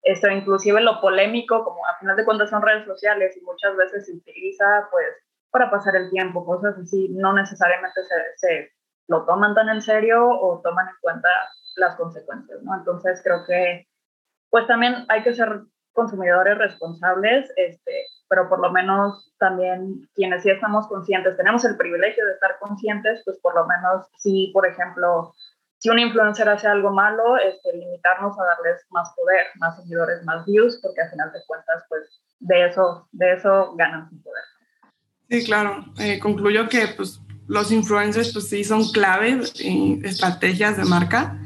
Esto, 0.02 0.28
inclusive 0.30 0.82
lo 0.82 1.00
polémico, 1.02 1.64
como 1.64 1.86
a 1.86 1.98
final 2.00 2.16
de 2.16 2.26
cuentas 2.26 2.50
son 2.50 2.62
redes 2.62 2.86
sociales 2.86 3.38
y 3.38 3.42
muchas 3.42 3.78
veces 3.78 4.08
se 4.08 4.14
utiliza, 4.14 4.88
pues, 4.92 5.08
para 5.52 5.70
pasar 5.70 5.96
el 5.96 6.10
tiempo, 6.10 6.46
cosas 6.46 6.76
así, 6.80 7.10
no 7.10 7.32
necesariamente 7.34 8.02
se, 8.04 8.48
se 8.48 8.72
lo 9.08 9.26
toman 9.26 9.56
tan 9.56 9.70
en 9.70 9.82
serio 9.82 10.28
o 10.28 10.62
toman 10.62 10.88
en 10.88 10.96
cuenta 11.02 11.30
las 11.76 11.96
consecuencias, 11.96 12.62
¿no? 12.64 12.76
Entonces 12.76 13.22
creo 13.24 13.46
que, 13.46 13.88
pues 14.50 14.68
también 14.68 15.06
hay 15.10 15.24
que 15.24 15.34
ser 15.34 15.64
consumidores 15.94 16.58
responsables, 16.58 17.52
este, 17.56 18.08
pero 18.28 18.50
por 18.50 18.60
lo 18.60 18.72
menos 18.72 19.34
también 19.38 20.08
quienes 20.16 20.44
sí 20.44 20.50
estamos 20.50 20.88
conscientes, 20.88 21.38
tenemos 21.38 21.64
el 21.66 21.78
privilegio 21.78 22.26
de 22.26 22.34
estar 22.34 22.58
conscientes, 22.60 23.22
pues 23.26 23.40
por 23.42 23.56
lo 23.56 23.66
menos 23.68 24.08
si, 24.18 24.52
por 24.54 24.66
ejemplo, 24.66 25.34
si 25.78 25.90
un 25.90 26.00
influencer 26.00 26.48
hace 26.48 26.68
algo 26.68 26.92
malo, 26.92 27.38
este, 27.38 27.78
limitarnos 27.78 28.40
a 28.40 28.46
darles 28.46 28.86
más 28.90 29.14
poder, 29.16 29.48
más 29.56 29.76
seguidores, 29.76 30.24
más 30.24 30.46
views, 30.46 30.80
porque 30.82 31.02
al 31.02 31.10
final 31.10 31.32
de 31.32 31.40
cuentas, 31.46 31.84
pues 31.90 32.24
de 32.40 32.68
eso, 32.68 33.08
de 33.12 33.34
eso 33.34 33.74
ganan 33.76 34.10
su 34.10 34.22
poder. 34.24 34.44
Sí, 35.30 35.44
claro. 35.44 35.86
Eh, 36.00 36.20
concluyo 36.20 36.70
que 36.70 36.88
pues, 36.96 37.20
los 37.48 37.72
influencers 37.72 38.32
pues 38.32 38.50
sí 38.50 38.64
son 38.64 38.92
claves 38.92 39.54
en 39.60 40.04
estrategias 40.06 40.78
de 40.78 40.86
marca 40.86 41.40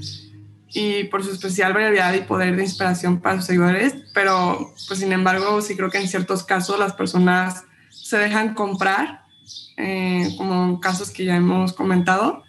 y 0.69 1.05
por 1.05 1.23
su 1.23 1.31
especial 1.31 1.73
variedad 1.73 2.13
y 2.13 2.21
poder 2.21 2.55
de 2.55 2.63
inspiración 2.63 3.19
para 3.19 3.37
sus 3.37 3.45
seguidores, 3.45 3.95
pero 4.13 4.73
pues 4.87 4.99
sin 4.99 5.11
embargo 5.11 5.61
sí 5.61 5.75
creo 5.75 5.89
que 5.89 5.97
en 5.97 6.07
ciertos 6.07 6.43
casos 6.43 6.77
las 6.77 6.93
personas 6.93 7.63
se 7.89 8.17
dejan 8.17 8.53
comprar, 8.53 9.23
eh, 9.77 10.29
como 10.37 10.79
casos 10.79 11.09
que 11.09 11.25
ya 11.25 11.35
hemos 11.35 11.73
comentado, 11.73 12.43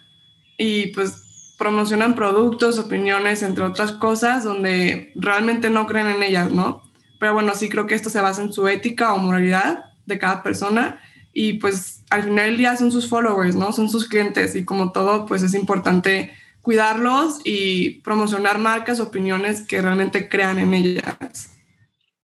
y 0.57 0.87
pues 0.87 1.55
promocionan 1.57 2.15
productos, 2.15 2.77
opiniones, 2.79 3.43
entre 3.43 3.63
otras 3.63 3.93
cosas, 3.93 4.43
donde 4.43 5.11
realmente 5.15 5.69
no 5.69 5.87
creen 5.87 6.07
en 6.07 6.23
ellas, 6.23 6.51
¿no? 6.51 6.83
Pero 7.19 7.33
bueno, 7.33 7.53
sí 7.55 7.67
creo 7.67 7.85
que 7.85 7.95
esto 7.95 8.09
se 8.09 8.21
basa 8.21 8.41
en 8.41 8.53
su 8.53 8.67
ética 8.67 9.13
o 9.13 9.17
moralidad 9.17 9.85
de 10.05 10.17
cada 10.17 10.41
persona 10.41 11.01
y 11.33 11.53
pues 11.53 12.03
al 12.09 12.23
final 12.23 12.47
del 12.47 12.57
día 12.57 12.75
son 12.75 12.91
sus 12.91 13.07
followers, 13.07 13.55
¿no? 13.55 13.71
Son 13.71 13.89
sus 13.89 14.07
clientes 14.07 14.55
y 14.55 14.65
como 14.65 14.91
todo, 14.91 15.25
pues 15.25 15.43
es 15.43 15.53
importante 15.53 16.31
cuidarlos 16.61 17.39
y 17.45 18.01
promocionar 18.01 18.59
marcas, 18.59 18.99
opiniones 18.99 19.61
que 19.61 19.81
realmente 19.81 20.29
crean 20.29 20.59
en 20.59 20.73
ellas. 20.73 21.55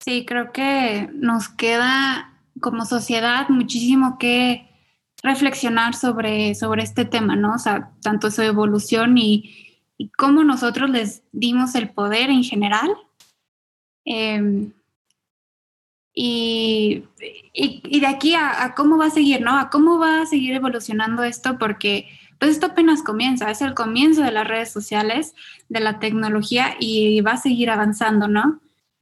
Sí, 0.00 0.24
creo 0.26 0.52
que 0.52 1.08
nos 1.12 1.48
queda 1.48 2.32
como 2.60 2.84
sociedad 2.84 3.48
muchísimo 3.48 4.18
que 4.18 4.68
reflexionar 5.22 5.94
sobre, 5.94 6.54
sobre 6.54 6.82
este 6.82 7.04
tema, 7.04 7.36
¿no? 7.36 7.54
O 7.54 7.58
sea, 7.58 7.90
tanto 8.02 8.30
su 8.30 8.42
evolución 8.42 9.18
y, 9.18 9.84
y 9.96 10.10
cómo 10.10 10.44
nosotros 10.44 10.90
les 10.90 11.22
dimos 11.32 11.74
el 11.74 11.90
poder 11.90 12.30
en 12.30 12.44
general. 12.44 12.90
Em, 14.04 14.72
y, 16.20 17.04
y, 17.52 18.00
de 18.00 18.06
aquí 18.08 18.34
a, 18.34 18.74
cómo 18.76 18.98
va 18.98 19.06
a 19.06 19.10
seguir, 19.10 19.40
¿no? 19.40 19.56
A 19.56 19.70
cómo 19.70 20.00
va 20.00 20.22
a 20.22 20.26
seguir 20.26 20.52
evolucionando 20.52 21.22
esto, 21.22 21.58
porque 21.58 22.08
pues 22.40 22.50
esto 22.50 22.66
apenas 22.66 23.04
comienza, 23.04 23.48
es 23.52 23.62
el 23.62 23.74
comienzo 23.74 24.22
de 24.24 24.32
las 24.32 24.48
redes 24.48 24.72
sociales, 24.72 25.36
de 25.68 25.78
la 25.78 26.00
tecnología 26.00 26.74
y 26.80 27.20
va 27.20 27.34
a 27.34 27.36
seguir 27.36 27.70
avanzando, 27.70 28.26
¿no? 28.26 28.60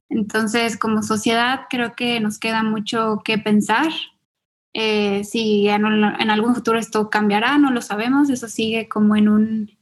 Entonces, 0.09 0.77
como 0.77 1.01
sociedad, 1.01 1.61
creo 1.71 1.95
que 1.95 2.19
nos 2.19 2.37
queda 2.37 2.61
mucho 2.61 3.23
que 3.25 3.39
pensar. 3.39 3.87
Eh, 4.75 5.23
si 5.23 5.67
en, 5.69 5.85
en, 5.87 6.29
algún 6.29 6.53
futuro 6.53 6.77
esto 6.77 7.09
cambiará, 7.09 7.57
no 7.57 7.71
lo 7.71 7.81
sabemos, 7.81 8.29
eso 8.29 8.47
sigue 8.47 8.87
como 8.87 9.15
en 9.15 9.27
un 9.27 9.77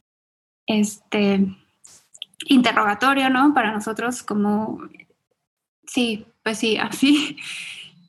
este, 0.67 1.53
interrogatorio, 2.45 3.29
¿no? 3.29 3.53
Para 3.53 3.73
nosotros 3.73 4.23
como, 4.23 4.79
sí, 5.85 6.25
pues 6.45 6.59
sí, 6.59 6.77
así. 6.81 7.37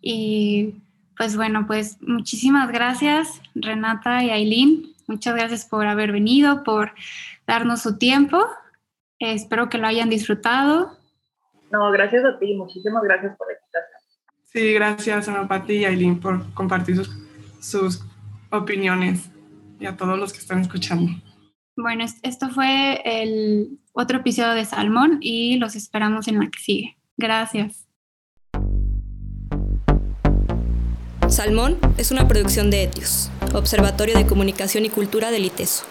Y 0.03 0.75
pues 1.16 1.37
bueno, 1.37 1.66
pues 1.66 2.01
muchísimas 2.03 2.70
gracias, 2.70 3.40
Renata 3.55 4.22
y 4.22 4.31
Aileen. 4.31 4.92
Muchas 5.09 5.35
gracias 5.35 5.64
por 5.64 5.87
haber 5.87 6.12
venido, 6.12 6.62
por 6.62 6.92
darnos 7.46 7.83
su 7.83 7.96
tiempo. 7.96 8.44
espero 9.18 9.68
que 9.68 9.79
lo 9.79 9.87
hayan 9.87 10.11
disfrutado. 10.11 10.99
No, 11.72 11.90
gracias 11.90 12.25
a 12.25 12.38
ti, 12.38 12.55
muchísimas 12.55 13.03
gracias 13.03 13.37
por 13.37 13.46
la 13.49 13.55
invitación. 13.55 14.01
Sí, 14.44 14.72
gracias 14.75 15.29
a 15.29 15.49
Pati 15.49 15.72
y 15.75 15.85
Aileen 15.85 16.20
por 16.20 16.53
compartir 16.55 16.96
sus, 16.96 17.11
sus 17.61 18.05
opiniones 18.51 19.31
y 19.81 19.87
a 19.87 19.96
todos 19.96 20.18
los 20.18 20.33
que 20.33 20.38
están 20.40 20.61
escuchando. 20.61 21.12
Bueno, 21.77 22.05
esto 22.22 22.49
fue 22.51 23.01
el 23.05 23.79
otro 23.92 24.18
episodio 24.18 24.53
de 24.55 24.64
Salmón 24.64 25.18
y 25.20 25.57
los 25.57 25.75
esperamos 25.77 26.29
en 26.29 26.38
la 26.38 26.51
que 26.51 26.59
sigue. 26.59 26.96
Gracias. 27.16 27.86
Salmón 31.37 31.77
es 31.99 32.12
una 32.12 32.27
producción 32.29 32.70
de 32.70 32.85
Etios, 32.85 33.29
Observatorio 33.53 34.16
de 34.16 34.25
Comunicación 34.25 34.87
y 34.87 34.88
Cultura 34.88 35.31
del 35.31 35.44
ITESO. 35.44 35.85